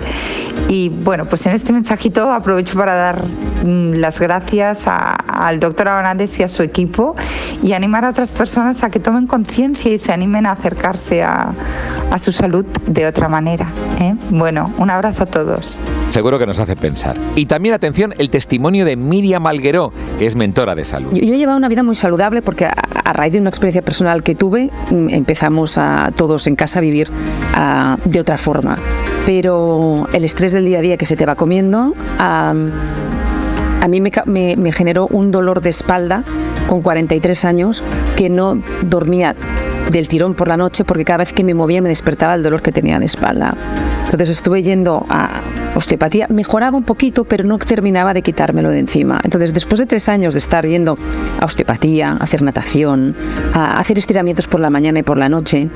Y 0.68 0.88
bueno, 0.88 1.26
pues 1.26 1.44
en 1.46 1.52
este 1.54 1.72
mensajito 1.72 2.32
aprovecho 2.32 2.78
para 2.78 2.94
dar 2.94 3.22
mm, 3.64 3.94
las 3.94 4.20
gracias 4.20 4.86
a- 4.86 5.10
al 5.16 5.60
doctor 5.60 5.88
Abanades 5.88 6.38
y 6.38 6.42
a 6.42 6.48
su 6.48 6.62
equipo 6.62 7.14
y 7.62 7.72
animar 7.72 8.04
a 8.04 8.10
otras 8.10 8.32
personas 8.32 8.82
a 8.84 8.90
que 8.90 9.00
tomen 9.00 9.26
conciencia 9.26 9.92
y 9.92 9.98
se 9.98 10.12
animen 10.12 10.46
a 10.46 10.52
acercarse 10.52 11.22
a, 11.22 11.52
a 12.10 12.18
su 12.18 12.32
salud 12.32 12.64
de 12.86 13.06
otra 13.06 13.28
manera. 13.28 13.66
¿eh? 14.00 14.14
Bueno, 14.30 14.72
un 14.78 14.90
abrazo 14.90 15.24
a 15.24 15.26
todos. 15.26 15.78
Seguro 16.10 16.38
que 16.38 16.46
nos 16.46 16.58
hace 16.58 16.76
pensar. 16.76 17.16
Y 17.34 17.46
también, 17.46 17.74
atención, 17.74 18.14
el 18.18 18.30
testimonio 18.30 18.84
de 18.84 18.96
Miriam 18.96 19.46
Algueró, 19.46 19.92
que 20.18 20.26
es 20.26 20.36
mentora 20.36 20.74
de 20.74 20.84
salud. 20.84 21.10
Yo, 21.12 21.22
yo 21.24 21.34
llevaba 21.34 21.56
una 21.56 21.68
vida 21.68 21.82
muy 21.82 21.94
saludable 21.94 22.42
porque 22.42 22.68
a, 23.04 23.12
raíz 23.12 23.32
de 23.32 23.40
una 23.40 23.48
experiencia 23.50 23.82
personal 23.82 24.22
que 24.22 24.34
tuve 24.34 24.70
mm, 24.90 25.08
empezamos 25.10 25.78
a 25.78 26.10
todos 26.16 26.46
en 26.46 26.56
casa 26.56 26.78
a 26.78 26.82
vivir 26.82 27.08
ah, 27.54 27.96
de 28.04 28.20
otra 28.20 28.38
forma. 28.38 28.78
Pero 29.26 30.08
el 30.12 30.24
estrés 30.24 30.52
del 30.52 30.64
día 30.64 30.78
a 30.78 30.82
día 30.82 30.96
que 30.96 31.06
se 31.06 31.16
te 31.16 31.26
va 31.26 31.34
comiendo 31.36 31.94
a 32.18 33.88
mí 33.88 34.00
me- 34.00 34.56
me 34.56 34.72
generó 34.72 35.06
un 35.08 35.30
dolor 35.30 35.60
de 35.60 35.70
espalda 35.70 36.22
con 36.68 36.82
43 36.82 37.44
años 37.44 37.82
que 38.16 38.28
no 38.30 38.60
dormía 38.82 39.34
del 39.90 40.06
tirón 40.08 40.34
por 40.34 40.48
la 40.48 40.56
noche 40.56 40.84
porque 40.84 41.04
cada 41.04 41.18
vez 41.18 41.32
que 41.32 41.42
me 41.44 41.54
movía 41.54 41.82
me 41.82 41.88
despertaba 41.88 42.34
el 42.34 42.42
dolor 42.42 42.62
que 42.62 42.70
tenía 42.72 42.98
de 42.98 43.06
espalda. 43.06 43.54
Entonces 44.04 44.30
estuve 44.30 44.62
yendo 44.62 45.04
a 45.08 45.40
osteopatía, 45.74 46.26
mejoraba 46.28 46.76
un 46.76 46.84
poquito, 46.84 47.24
pero 47.24 47.44
no 47.44 47.58
terminaba 47.58 48.14
de 48.14 48.22
quitármelo 48.22 48.70
de 48.70 48.80
encima. 48.80 49.20
Entonces 49.24 49.52
después 49.52 49.78
de 49.78 49.86
tres 49.86 50.08
años 50.08 50.34
de 50.34 50.38
estar 50.38 50.66
yendo 50.66 50.98
a 51.40 51.44
osteopatía, 51.44 52.12
a 52.12 52.16
hacer 52.16 52.42
natación, 52.42 53.16
a 53.52 53.78
hacer 53.78 53.98
estiramientos 53.98 54.46
por 54.46 54.60
la 54.60 54.70
mañana 54.70 55.00
y 55.00 55.02
por 55.02 55.18
la 55.18 55.28
noche, 55.28 55.68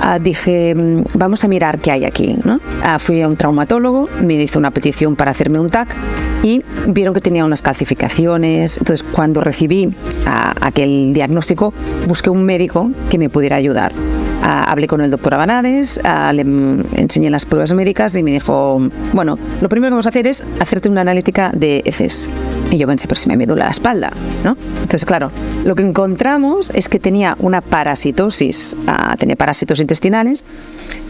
ah, 0.00 0.18
dije, 0.18 0.74
mm, 0.74 1.04
vamos 1.14 1.44
a 1.44 1.48
mirar 1.48 1.78
qué 1.78 1.90
hay 1.90 2.04
aquí. 2.04 2.36
Ah, 2.82 2.98
fui 2.98 3.22
a 3.22 3.28
un 3.28 3.36
traumatólogo, 3.36 4.08
me 4.20 4.34
hizo 4.34 4.58
una 4.58 4.70
petición 4.70 5.16
para 5.16 5.30
hacerme 5.30 5.58
un 5.58 5.70
TAC 5.70 5.96
y 6.42 6.62
vieron 6.86 7.14
que 7.14 7.20
tenía 7.20 7.44
unas 7.44 7.62
calcificaciones. 7.62 8.78
Entonces, 8.78 9.02
cuando 9.02 9.40
recibí 9.40 9.92
ah, 10.26 10.54
aquel 10.60 11.12
diagnóstico, 11.12 11.72
busqué 12.06 12.30
un 12.30 12.44
médico 12.44 12.90
que 13.10 13.18
me 13.18 13.28
pudiera 13.28 13.56
ayudar. 13.56 13.92
Ah, 14.44 14.64
hablé 14.64 14.88
con 14.88 15.00
el 15.00 15.10
doctor 15.10 15.34
Abanades, 15.34 16.00
ah, 16.02 16.32
le 16.32 16.42
enseñé 16.42 17.30
las 17.30 17.46
pruebas 17.46 17.72
médicas 17.74 18.16
y 18.16 18.24
me 18.24 18.32
dijo, 18.32 18.80
bueno, 19.12 19.38
lo 19.60 19.68
primero 19.68 19.90
que 19.90 19.94
vamos 19.94 20.06
a 20.06 20.08
hacer 20.08 20.26
es 20.26 20.44
hacerte 20.58 20.88
una 20.88 21.02
analítica 21.02 21.52
de 21.54 21.82
heces. 21.84 22.28
Y 22.70 22.76
yo 22.76 22.88
pensé, 22.88 23.06
pero 23.06 23.20
si 23.20 23.28
me 23.28 23.46
duele 23.46 23.62
la 23.62 23.70
espalda, 23.70 24.10
¿no? 24.42 24.56
Entonces, 24.74 25.04
claro, 25.04 25.30
lo 25.64 25.76
que 25.76 25.84
encontramos 25.84 26.70
es 26.74 26.88
que 26.88 26.98
tenía 26.98 27.36
una 27.38 27.60
parasitosis, 27.60 28.76
ah, 28.88 29.14
tenía 29.16 29.36
parásitos 29.36 29.78
intestinales 29.78 30.44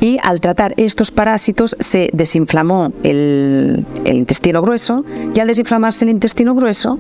y 0.00 0.18
al 0.22 0.40
tratar 0.40 0.74
estos 0.76 1.10
parásitos 1.10 1.76
se 1.78 2.10
desinflamó 2.12 2.92
el, 3.02 3.84
intestino 4.04 4.60
grueso 4.60 5.04
y 5.34 5.40
al 5.40 5.48
desinflamarse 5.48 6.04
el 6.04 6.10
intestino 6.10 6.54
grueso, 6.54 6.98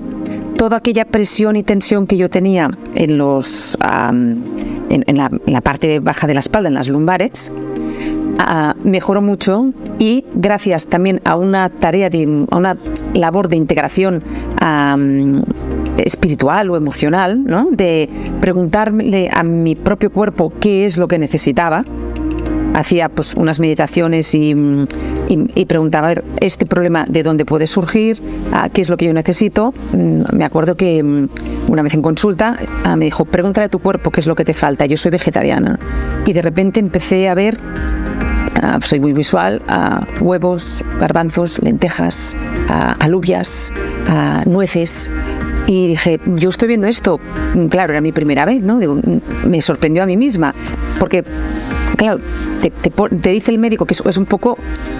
toda 0.56 0.78
aquella 0.78 1.04
presión 1.04 1.56
y 1.56 1.62
tensión 1.62 2.06
que 2.06 2.16
yo 2.16 2.30
tenía 2.30 2.70
en, 2.94 3.18
los, 3.18 3.76
en, 4.90 5.16
la, 5.16 5.60
parte 5.60 6.00
baja 6.00 6.26
de 6.26 6.34
la 6.34 6.40
espalda, 6.40 6.68
en 6.68 6.74
las 6.74 6.88
lumbares, 6.88 7.52
ah, 8.38 8.74
mejoró 8.84 9.22
mucho 9.22 9.72
y 9.98 10.24
gracias 10.34 10.86
también 10.86 11.20
a 11.24 11.36
una 11.36 11.68
tarea, 11.68 12.10
de, 12.10 12.46
a 12.50 12.56
una 12.56 12.76
labor 13.14 13.48
de 13.48 13.56
integración 13.56 14.22
espiritual 15.98 16.70
o 16.70 16.76
emocional, 16.76 17.44
¿no? 17.44 17.68
de 17.70 18.08
preguntarle 18.40 19.28
a 19.32 19.42
mi 19.42 19.74
propio 19.74 20.10
cuerpo 20.10 20.52
qué 20.60 20.86
es 20.86 20.96
lo 20.96 21.08
que 21.08 21.18
necesitaba, 21.18 21.84
hacía 22.74 23.08
pues 23.08 23.34
unas 23.34 23.60
meditaciones 23.60 24.34
y, 24.34 24.54
preguntaba 25.66 26.12
este 26.40 26.66
problema 26.66 27.06
de 27.08 27.22
dónde 27.22 27.44
puede 27.44 27.66
surgir, 27.66 28.20
qué 28.72 28.80
es 28.80 28.88
lo 28.90 28.96
que 28.96 29.06
yo 29.06 29.14
necesito. 29.14 29.72
Mm, 29.92 30.36
me 30.36 30.44
acuerdo 30.44 30.76
que 30.76 31.02
mm, 31.02 31.28
una 31.68 31.82
vez 31.82 31.94
en 31.94 32.02
consulta 32.02 32.58
ah, 32.84 32.96
me 32.96 33.06
dijo, 33.06 33.24
pregúntale 33.24 33.66
a 33.66 33.68
tu 33.68 33.78
cuerpo 33.78 34.10
qué 34.10 34.20
es 34.20 34.26
lo 34.26 34.34
que 34.34 34.44
te 34.44 34.52
falta. 34.52 34.84
Yo 34.86 34.96
soy 34.96 35.10
vegetariana 35.10 35.78
y 36.26 36.32
de 36.32 36.42
repente 36.42 36.80
empecé 36.80 37.28
a 37.28 37.34
ver 37.34 37.58
ah, 38.62 38.78
soy 38.82 39.00
muy 39.00 39.12
visual, 39.12 39.62
huevos, 40.20 40.84
garbanzos, 40.98 41.60
lentejas, 41.62 42.36
alubias, 42.68 43.72
nueces. 44.46 45.10
Y 45.66 45.88
dije, 45.88 46.20
yo 46.26 46.48
estoy 46.48 46.68
viendo 46.68 46.86
esto, 46.86 47.20
claro, 47.70 47.92
era 47.92 48.00
mi 48.00 48.12
primera 48.12 48.44
vez, 48.44 48.62
¿no? 48.62 48.80
me 49.44 49.60
sorprendió 49.62 50.02
a 50.02 50.06
mí 50.06 50.16
misma, 50.16 50.54
porque 50.98 51.24
claro, 51.96 52.20
te, 52.60 53.30
dice 53.30 53.50
el 53.50 53.58
médico 53.58 53.86
que 53.86 53.94
es, 53.94 54.16
un 54.16 54.26
poco 54.26 54.58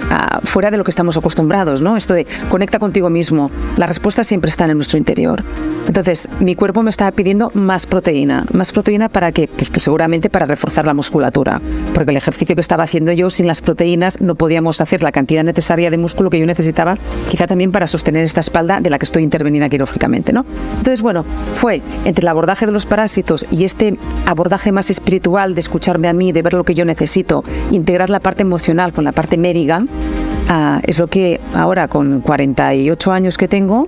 ah, 0.09 0.39
fuera 0.43 0.71
de 0.71 0.77
lo 0.77 0.83
que 0.83 0.91
estamos 0.91 1.17
acostumbrados, 1.17 1.81
¿no? 1.81 1.97
Esto 1.97 2.13
de 2.13 2.25
conecta 2.49 2.79
contigo 2.79 3.09
mismo. 3.09 3.51
Las 3.77 3.89
respuestas 3.89 4.27
siempre 4.27 4.49
están 4.49 4.69
en 4.69 4.77
nuestro 4.77 4.97
interior. 4.97 5.43
Entonces, 5.87 6.29
mi 6.39 6.55
cuerpo 6.55 6.81
me 6.81 6.89
estaba 6.89 7.11
pidiendo 7.11 7.51
más 7.53 7.85
proteína. 7.85 8.45
¿Más 8.53 8.71
proteína 8.71 9.09
para 9.09 9.31
qué? 9.31 9.49
Pues, 9.49 9.69
pues, 9.69 9.83
seguramente 9.83 10.29
para 10.29 10.45
reforzar 10.45 10.85
la 10.85 10.93
musculatura. 10.93 11.61
Porque 11.93 12.11
el 12.11 12.17
ejercicio 12.17 12.55
que 12.55 12.61
estaba 12.61 12.83
haciendo 12.83 13.11
yo 13.11 13.29
sin 13.29 13.47
las 13.47 13.61
proteínas 13.61 14.21
no 14.21 14.35
podíamos 14.35 14.79
hacer 14.81 15.03
la 15.03 15.11
cantidad 15.11 15.43
necesaria 15.43 15.91
de 15.91 15.97
músculo 15.97 16.29
que 16.29 16.39
yo 16.39 16.45
necesitaba, 16.45 16.97
quizá 17.29 17.47
también 17.47 17.71
para 17.71 17.87
sostener 17.87 18.23
esta 18.23 18.39
espalda 18.39 18.79
de 18.79 18.89
la 18.89 18.97
que 18.97 19.05
estoy 19.05 19.23
intervenida 19.23 19.67
quirúrgicamente, 19.67 20.31
¿no? 20.31 20.45
Entonces, 20.77 21.01
bueno, 21.01 21.23
fue 21.53 21.81
entre 22.05 22.23
el 22.23 22.27
abordaje 22.27 22.65
de 22.65 22.71
los 22.71 22.85
parásitos 22.85 23.45
y 23.49 23.63
este 23.63 23.97
abordaje 24.25 24.71
más 24.71 24.89
espiritual 24.89 25.55
de 25.55 25.61
escucharme 25.61 26.07
a 26.07 26.13
mí, 26.13 26.31
de 26.31 26.41
ver 26.41 26.53
lo 26.53 26.63
que 26.63 26.73
yo 26.73 26.85
necesito, 26.85 27.43
integrar 27.71 28.09
la 28.09 28.19
parte 28.19 28.41
emocional 28.41 28.93
con 28.93 29.03
la 29.03 29.11
parte 29.11 29.37
médica, 29.37 29.85
ah, 30.49 30.81
es 30.83 30.99
lo 30.99 31.07
que 31.07 31.39
ahora 31.53 31.87
con 31.87 32.21
48 32.21 33.11
años 33.11 33.37
que 33.37 33.47
tengo, 33.47 33.87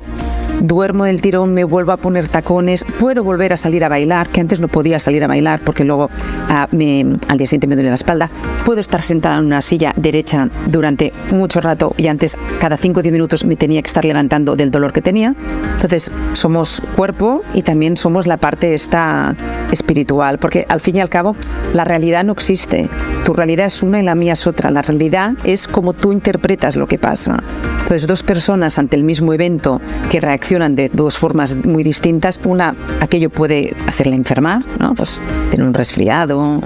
duermo 0.67 1.05
del 1.05 1.21
tirón, 1.21 1.53
me 1.53 1.63
vuelvo 1.63 1.91
a 1.91 1.97
poner 1.97 2.27
tacones, 2.27 2.83
puedo 2.99 3.23
volver 3.23 3.53
a 3.53 3.57
salir 3.57 3.83
a 3.83 3.89
bailar, 3.89 4.29
que 4.29 4.41
antes 4.41 4.59
no 4.59 4.67
podía 4.67 4.99
salir 4.99 5.23
a 5.23 5.27
bailar 5.27 5.61
porque 5.63 5.83
luego 5.83 6.09
ah, 6.49 6.67
al 6.71 7.37
día 7.37 7.47
siguiente 7.47 7.67
me 7.67 7.75
duele 7.75 7.89
la 7.89 7.95
espalda, 7.95 8.29
puedo 8.65 8.79
estar 8.79 9.01
sentada 9.01 9.37
en 9.37 9.45
una 9.45 9.61
silla 9.61 9.93
derecha 9.95 10.49
durante 10.67 11.13
mucho 11.31 11.61
rato 11.61 11.93
y 11.97 12.07
antes 12.07 12.37
cada 12.59 12.77
5 12.77 12.99
o 12.99 13.03
10 13.03 13.13
minutos 13.13 13.45
me 13.45 13.55
tenía 13.55 13.81
que 13.81 13.87
estar 13.87 14.05
levantando 14.05 14.55
del 14.55 14.71
dolor 14.71 14.93
que 14.93 15.01
tenía. 15.01 15.35
Entonces 15.75 16.11
somos 16.33 16.81
cuerpo 16.95 17.41
y 17.53 17.61
también 17.61 17.97
somos 17.97 18.27
la 18.27 18.37
parte 18.37 18.73
esta 18.73 19.35
espiritual, 19.71 20.39
porque 20.39 20.65
al 20.69 20.79
fin 20.79 20.95
y 20.97 20.99
al 20.99 21.09
cabo 21.09 21.35
la 21.73 21.83
realidad 21.83 22.23
no 22.23 22.33
existe. 22.33 22.89
Tu 23.25 23.33
realidad 23.33 23.65
es 23.65 23.81
una 23.81 23.99
y 23.99 24.03
la 24.03 24.15
mía 24.15 24.33
es 24.33 24.45
otra. 24.45 24.69
La 24.69 24.81
realidad 24.81 25.33
es 25.43 25.67
como 25.67 25.93
tú 25.93 26.13
interpretas 26.13 26.75
lo 26.75 26.87
que 26.87 26.99
pasa. 26.99 27.41
Entonces, 27.79 28.07
dos 28.07 28.23
personas 28.23 28.79
ante 28.79 28.95
el 28.95 29.03
mismo 29.03 29.31
evento 29.31 29.79
que 30.09 30.19
reaccionan 30.19 30.54
de 30.59 30.89
dos 30.89 31.17
formas 31.17 31.55
muy 31.55 31.83
distintas, 31.83 32.39
una, 32.45 32.75
aquello 33.01 33.29
puede 33.29 33.75
hacerla 33.87 34.15
enfermar, 34.15 34.63
¿no? 34.79 34.95
pues 34.95 35.21
tener 35.51 35.67
un 35.67 35.73
resfriado 35.73 36.39
o 36.39 36.61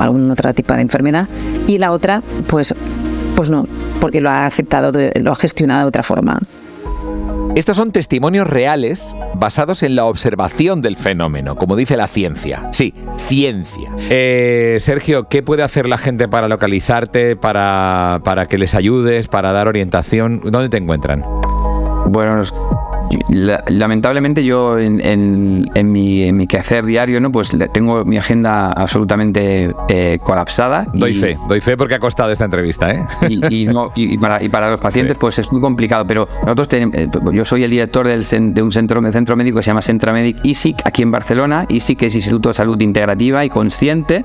algún 0.00 0.30
otro 0.30 0.54
tipo 0.54 0.74
de 0.74 0.80
enfermedad, 0.80 1.28
y 1.66 1.78
la 1.78 1.92
otra, 1.92 2.22
pues, 2.46 2.74
pues 3.34 3.50
no, 3.50 3.66
porque 4.00 4.20
lo 4.20 4.30
ha 4.30 4.46
aceptado, 4.46 4.92
lo 5.20 5.32
ha 5.32 5.36
gestionado 5.36 5.82
de 5.82 5.88
otra 5.88 6.02
forma. 6.02 6.38
Estos 7.54 7.76
son 7.76 7.92
testimonios 7.92 8.46
reales 8.46 9.14
basados 9.34 9.82
en 9.82 9.94
la 9.94 10.06
observación 10.06 10.80
del 10.80 10.96
fenómeno, 10.96 11.54
como 11.54 11.76
dice 11.76 11.98
la 11.98 12.08
ciencia. 12.08 12.68
Sí, 12.72 12.94
ciencia. 13.26 13.90
Eh, 14.08 14.78
Sergio, 14.80 15.28
¿qué 15.28 15.42
puede 15.42 15.62
hacer 15.62 15.86
la 15.86 15.98
gente 15.98 16.28
para 16.28 16.48
localizarte, 16.48 17.36
para, 17.36 18.20
para 18.24 18.46
que 18.46 18.56
les 18.56 18.74
ayudes, 18.74 19.28
para 19.28 19.52
dar 19.52 19.68
orientación? 19.68 20.40
¿Dónde 20.44 20.70
te 20.70 20.78
encuentran? 20.78 21.24
Bueno, 22.06 22.42
lamentablemente 23.68 24.44
yo 24.44 24.78
en, 24.78 25.92
mi, 25.92 26.46
quehacer 26.46 26.84
diario, 26.84 27.20
¿no? 27.20 27.32
Pues 27.32 27.56
tengo 27.72 28.04
mi 28.04 28.18
agenda 28.18 28.72
absolutamente 28.72 29.74
eh, 29.88 30.18
colapsada. 30.22 30.86
Doy 30.92 31.14
fe, 31.14 31.38
doy 31.48 31.60
fe 31.60 31.76
porque 31.76 31.94
ha 31.94 31.98
costado 31.98 32.30
esta 32.30 32.44
entrevista, 32.44 32.90
¿eh? 32.90 33.04
Y, 33.28 34.18
para, 34.18 34.70
los 34.70 34.80
pacientes, 34.80 35.16
pues 35.18 35.38
es 35.38 35.50
muy 35.52 35.60
complicado. 35.60 36.06
Pero 36.06 36.28
nosotros 36.42 36.68
tenemos, 36.68 36.96
eh, 36.96 37.08
yo 37.32 37.44
soy 37.44 37.64
el 37.64 37.70
director 37.70 38.06
del, 38.06 38.24
de 38.54 38.62
un 38.62 38.72
centro, 38.72 39.00
centro 39.12 39.36
médico 39.36 39.58
que 39.58 39.62
se 39.62 39.68
llama 39.68 39.82
Centramedic 39.82 40.38
ISIC 40.44 40.82
aquí 40.84 41.02
en 41.02 41.10
Barcelona. 41.10 41.66
ISIC 41.68 42.02
es 42.02 42.14
Instituto 42.14 42.50
de 42.50 42.54
Salud 42.54 42.80
Integrativa 42.80 43.44
y 43.44 43.50
Consciente 43.50 44.24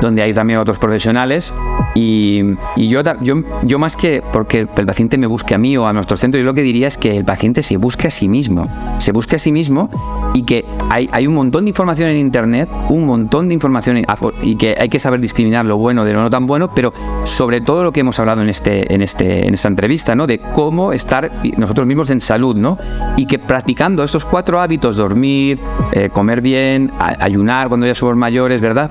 donde 0.00 0.22
hay 0.22 0.32
también 0.32 0.58
otros 0.58 0.78
profesionales. 0.78 1.52
Y, 1.94 2.56
yo, 2.76 3.02
yo, 3.20 3.42
yo 3.62 3.78
más 3.78 3.96
que 3.96 4.22
porque 4.32 4.60
el 4.60 4.86
paciente 4.86 5.18
me 5.18 5.26
busque 5.26 5.54
a 5.54 5.58
mí 5.58 5.76
o 5.76 5.86
a 5.86 5.92
nuestro 5.92 6.16
centro, 6.16 6.38
yo 6.40 6.44
lo 6.44 6.54
que 6.54 6.62
diría 6.62 6.88
es 6.88 6.96
que 6.96 7.16
el 7.16 7.24
paciente 7.24 7.62
se 7.62 7.76
busque 7.76 7.99
a 8.08 8.10
sí 8.10 8.28
mismo, 8.28 8.66
se 8.98 9.12
busque 9.12 9.36
a 9.36 9.38
sí 9.38 9.52
mismo 9.52 9.90
y 10.34 10.42
que 10.42 10.64
hay, 10.90 11.08
hay 11.12 11.26
un 11.26 11.34
montón 11.34 11.64
de 11.64 11.70
información 11.70 12.10
en 12.10 12.18
Internet, 12.18 12.68
un 12.88 13.06
montón 13.06 13.48
de 13.48 13.54
información 13.54 14.02
y 14.42 14.56
que 14.56 14.76
hay 14.78 14.88
que 14.88 14.98
saber 14.98 15.20
discriminar 15.20 15.64
lo 15.64 15.76
bueno 15.76 16.04
de 16.04 16.12
lo 16.12 16.22
no 16.22 16.30
tan 16.30 16.46
bueno, 16.46 16.72
pero 16.74 16.92
sobre 17.24 17.60
todo 17.60 17.82
lo 17.82 17.92
que 17.92 18.00
hemos 18.00 18.18
hablado 18.18 18.42
en, 18.42 18.48
este, 18.48 18.92
en, 18.92 19.02
este, 19.02 19.46
en 19.46 19.54
esta 19.54 19.68
entrevista, 19.68 20.14
¿no? 20.14 20.26
de 20.26 20.38
cómo 20.38 20.92
estar 20.92 21.30
nosotros 21.56 21.86
mismos 21.86 22.10
en 22.10 22.20
salud, 22.20 22.56
¿no? 22.56 22.78
y 23.16 23.26
que 23.26 23.38
practicando 23.38 24.02
estos 24.02 24.24
cuatro 24.24 24.60
hábitos, 24.60 24.96
dormir, 24.96 25.60
eh, 25.92 26.08
comer 26.10 26.40
bien, 26.40 26.92
ayunar 26.98 27.68
cuando 27.68 27.86
ya 27.86 27.94
somos 27.94 28.16
mayores, 28.16 28.60
¿verdad? 28.60 28.90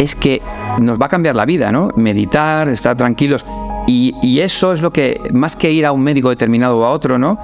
es 0.00 0.14
que 0.14 0.40
nos 0.80 0.98
va 0.98 1.06
a 1.06 1.08
cambiar 1.08 1.36
la 1.36 1.44
vida, 1.44 1.70
¿no? 1.70 1.90
Meditar, 1.96 2.68
estar 2.68 2.96
tranquilos. 2.96 3.44
Y, 3.86 4.38
eso 4.40 4.72
es 4.72 4.82
lo 4.82 4.92
que, 4.92 5.20
más 5.32 5.56
que 5.56 5.70
ir 5.72 5.84
a 5.84 5.92
un 5.92 6.00
médico 6.02 6.30
determinado 6.30 6.78
o 6.78 6.84
a 6.84 6.90
otro, 6.90 7.18
¿no? 7.18 7.38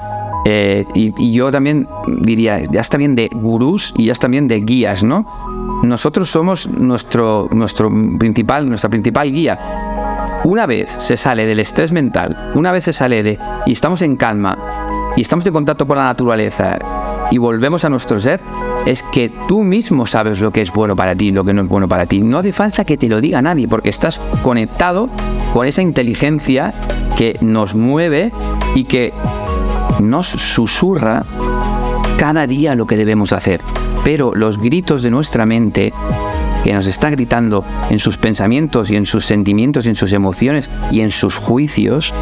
Eh, 0.49 0.85
y, 0.95 1.33
yo 1.33 1.51
también 1.51 1.89
diría, 2.07 2.61
ya 2.71 2.81
está 2.81 2.97
bien 2.97 3.17
de 3.17 3.29
gurús 3.33 3.93
y 3.97 4.07
ya 4.07 4.13
está 4.13 4.29
bien 4.29 4.47
de 4.47 4.61
guías, 4.61 5.03
¿no? 5.03 5.27
Nosotros 5.83 6.31
somos 6.31 6.69
nuestro, 6.69 7.49
nuestro 7.51 7.91
principal, 8.17 8.69
nuestra 8.69 8.89
principal 8.89 9.33
guía. 9.33 9.59
Una 10.45 10.67
vez 10.67 10.89
se 10.89 11.17
sale 11.17 11.47
del 11.47 11.59
estrés 11.59 11.91
mental, 11.91 12.53
una 12.55 12.71
vez 12.71 12.85
se 12.85 12.93
sale 12.93 13.25
de 13.25 13.39
y 13.67 13.73
estamos 13.73 14.03
en 14.03 14.15
calma 14.15 14.57
y 15.17 15.23
estamos 15.23 15.45
en 15.47 15.53
contacto 15.53 15.85
con 15.85 15.97
la 15.97 16.05
naturaleza 16.05 16.79
y 17.33 17.39
volvemos 17.39 17.85
a 17.85 17.89
nuestro 17.89 18.21
ser, 18.21 18.41
es 18.87 19.03
que 19.03 19.33
tú 19.49 19.65
mismo 19.65 20.07
sabes 20.07 20.41
lo 20.41 20.53
que 20.53 20.63
es 20.63 20.73
bueno 20.73 20.95
para 20.95 21.17
ti 21.17 21.27
y 21.27 21.33
lo 21.33 21.45
que 21.45 21.55
no 21.55 21.63
es 21.63 21.69
bueno 21.69 21.89
para 21.89 22.07
ti. 22.07 22.21
No 22.21 22.39
hace 22.39 22.53
falta 22.53 22.85
que 22.85 22.97
te 22.97 23.09
lo 23.09 23.21
diga 23.21 23.43
nadie, 23.43 23.67
porque 23.67 23.91
estás 23.91 24.21
conectado 24.45 25.09
con 25.53 25.67
esa 25.67 25.83
inteligencia 25.83 26.73
que 27.17 27.37
nos 27.41 27.75
mueve 27.75 28.31
y 28.77 28.85
que 28.85 29.13
nos 30.01 30.27
susurra 30.27 31.25
cada 32.17 32.47
día 32.47 32.75
lo 32.75 32.87
que 32.87 32.97
debemos 32.97 33.33
hacer. 33.33 33.61
Pero 34.05 34.35
los 34.35 34.59
gritos 34.59 35.03
de 35.03 35.11
nuestra 35.11 35.47
mente 35.47 35.93
que 36.65 36.73
nos 36.73 36.87
está 36.87 37.11
gritando 37.11 37.65
en 37.91 37.99
sus 37.99 38.17
pensamientos 38.17 38.91
y 38.91 38.97
en 38.97 39.07
sus 39.07 39.25
sentimientos 39.25 39.87
y 39.87 39.91
en 39.91 39.95
sus 39.95 40.13
emociones 40.13 40.69
y 40.91 41.01
en 41.01 41.11
sus 41.11 41.37
juicios, 41.37 42.13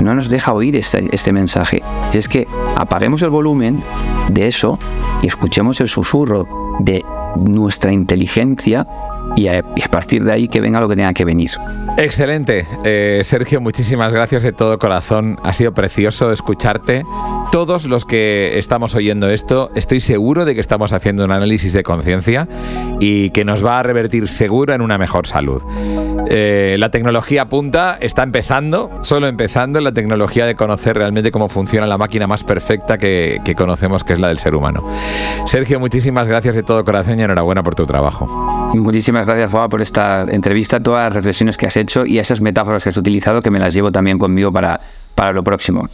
no 0.00 0.14
nos 0.14 0.30
deja 0.30 0.54
oír 0.54 0.76
este, 0.76 1.06
este 1.12 1.32
mensaje. 1.32 1.82
Es 2.12 2.28
que 2.28 2.46
apaguemos 2.76 3.20
el 3.22 3.30
volumen 3.30 3.82
de 4.30 4.46
eso 4.46 4.78
y 5.22 5.26
escuchemos 5.26 5.80
el 5.80 5.88
susurro 5.88 6.76
de 6.78 7.04
nuestra 7.36 7.92
inteligencia 7.92 8.86
y 9.36 9.48
a, 9.48 9.62
partir 9.90 10.24
de 10.24 10.32
ahí 10.32 10.48
que 10.48 10.60
venga 10.60 10.80
lo 10.80 10.88
que 10.88 10.96
tenga 10.96 11.12
que 11.12 11.24
venir. 11.24 11.50
Excelente. 11.96 12.66
Eh, 12.84 13.20
Sergio, 13.24 13.60
muchísimas 13.60 14.12
gracias 14.12 14.42
de 14.42 14.52
todo 14.52 14.78
corazón. 14.78 15.38
Ha 15.42 15.52
sido 15.52 15.72
precioso 15.72 16.32
escucharte. 16.32 17.04
Todos 17.50 17.84
los 17.86 18.04
que 18.04 18.58
estamos 18.58 18.94
oyendo 18.94 19.28
esto, 19.28 19.70
estoy 19.74 20.00
seguro 20.00 20.44
de 20.44 20.54
que 20.54 20.60
estamos 20.60 20.92
haciendo 20.92 21.24
un 21.24 21.32
análisis 21.32 21.72
de 21.72 21.82
conciencia 21.82 22.48
y 23.00 23.30
que 23.30 23.44
nos 23.44 23.64
va 23.64 23.80
a 23.80 23.82
revertir 23.82 24.28
seguro 24.28 24.72
en 24.72 24.82
una 24.82 24.98
mejor 24.98 25.26
salud. 25.26 25.60
Eh, 26.28 26.76
la 26.78 26.90
tecnología 26.90 27.48
punta 27.48 27.98
está 28.00 28.22
empezando, 28.22 28.90
solo 29.02 29.26
empezando, 29.26 29.80
la 29.80 29.92
tecnología 29.92 30.46
de 30.46 30.54
conocer 30.54 30.96
realmente 30.96 31.32
cómo 31.32 31.48
funciona 31.48 31.88
la 31.88 31.98
máquina 31.98 32.28
más 32.28 32.44
perfecta 32.44 32.98
que, 32.98 33.40
que 33.44 33.54
conocemos, 33.56 34.04
que 34.04 34.12
es 34.12 34.20
la 34.20 34.28
del 34.28 34.38
ser 34.38 34.54
humano. 34.54 34.84
Sergio, 35.44 35.80
muchísimas 35.80 36.28
gracias 36.28 36.54
de 36.54 36.62
todo 36.62 36.84
corazón 36.84 37.18
y 37.18 37.22
enhorabuena 37.24 37.64
por 37.64 37.74
tu 37.74 37.84
trabajo. 37.84 38.26
Muchísimas 38.74 39.19
gracias, 39.26 39.50
Juan, 39.50 39.68
por 39.68 39.82
esta 39.82 40.26
entrevista, 40.28 40.80
todas 40.80 41.06
las 41.06 41.14
reflexiones 41.14 41.56
que 41.56 41.66
has 41.66 41.76
hecho 41.76 42.06
y 42.06 42.18
esas 42.18 42.40
metáforas 42.40 42.82
que 42.82 42.90
has 42.90 42.96
utilizado 42.96 43.42
que 43.42 43.50
me 43.50 43.58
las 43.58 43.74
llevo 43.74 43.90
también 43.90 44.18
conmigo 44.18 44.52
para, 44.52 44.80
para 45.14 45.32
lo 45.32 45.42
próximo. 45.42 45.88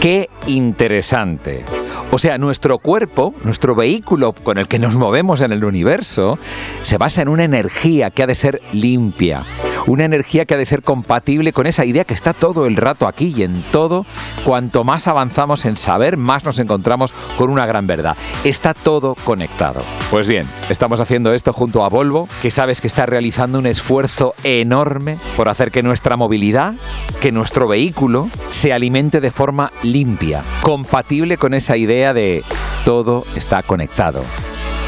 Qué 0.00 0.28
interesante. 0.46 1.64
O 2.12 2.18
sea, 2.18 2.38
nuestro 2.38 2.78
cuerpo, 2.78 3.32
nuestro 3.42 3.74
vehículo 3.74 4.32
con 4.32 4.58
el 4.58 4.68
que 4.68 4.78
nos 4.78 4.94
movemos 4.94 5.40
en 5.40 5.52
el 5.52 5.64
universo, 5.64 6.38
se 6.82 6.98
basa 6.98 7.22
en 7.22 7.28
una 7.28 7.44
energía 7.44 8.10
que 8.10 8.22
ha 8.22 8.26
de 8.26 8.34
ser 8.36 8.62
limpia, 8.72 9.44
una 9.86 10.04
energía 10.04 10.44
que 10.44 10.54
ha 10.54 10.58
de 10.58 10.66
ser 10.66 10.82
compatible 10.82 11.52
con 11.52 11.66
esa 11.66 11.84
idea 11.84 12.04
que 12.04 12.14
está 12.14 12.32
todo 12.32 12.66
el 12.66 12.76
rato 12.76 13.06
aquí 13.06 13.32
y 13.36 13.42
en 13.42 13.60
todo. 13.70 14.06
Cuanto 14.44 14.84
más 14.84 15.06
avanzamos 15.06 15.64
en 15.64 15.76
saber, 15.76 16.16
más 16.16 16.44
nos 16.44 16.58
encontramos 16.58 17.12
con 17.36 17.50
una 17.50 17.66
gran 17.66 17.86
verdad. 17.86 18.16
Está 18.44 18.74
todo 18.74 19.14
conectado. 19.24 19.82
Pues 20.10 20.26
bien, 20.26 20.46
estamos 20.68 21.00
haciendo 21.00 21.32
esto 21.32 21.52
junto 21.52 21.84
a 21.84 21.88
Volvo, 21.88 22.28
que 22.42 22.50
sabes 22.50 22.80
que 22.80 22.86
está 22.86 23.06
realizando 23.06 23.58
un 23.58 23.66
esfuerzo 23.66 24.34
enorme 24.44 25.18
por 25.36 25.48
hacer 25.48 25.70
que 25.70 25.82
nuestra 25.82 26.16
movilidad, 26.16 26.74
que 27.20 27.32
nuestro 27.32 27.68
vehículo, 27.68 28.28
se 28.50 28.72
alimente 28.72 29.20
de 29.20 29.30
forma 29.30 29.72
limpia, 29.82 30.42
compatible 30.62 31.36
con 31.36 31.54
esa 31.54 31.76
idea 31.76 32.12
de 32.12 32.44
todo 32.84 33.24
está 33.34 33.62
conectado. 33.62 34.22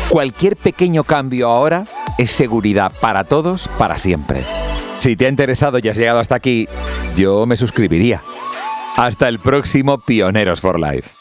Cualquier 0.08 0.56
pequeño 0.56 1.04
cambio 1.04 1.48
ahora 1.48 1.84
es 2.16 2.30
seguridad 2.30 2.92
para 3.00 3.24
todos, 3.24 3.68
para 3.78 3.98
siempre. 3.98 4.44
Si 4.98 5.16
te 5.16 5.26
ha 5.26 5.28
interesado 5.28 5.78
y 5.82 5.88
has 5.88 5.96
llegado 5.96 6.18
hasta 6.20 6.34
aquí, 6.34 6.68
yo 7.16 7.46
me 7.46 7.56
suscribiría. 7.56 8.22
Hasta 8.96 9.28
el 9.28 9.38
próximo 9.38 9.98
Pioneros 9.98 10.60
for 10.60 10.78
Life. 10.78 11.17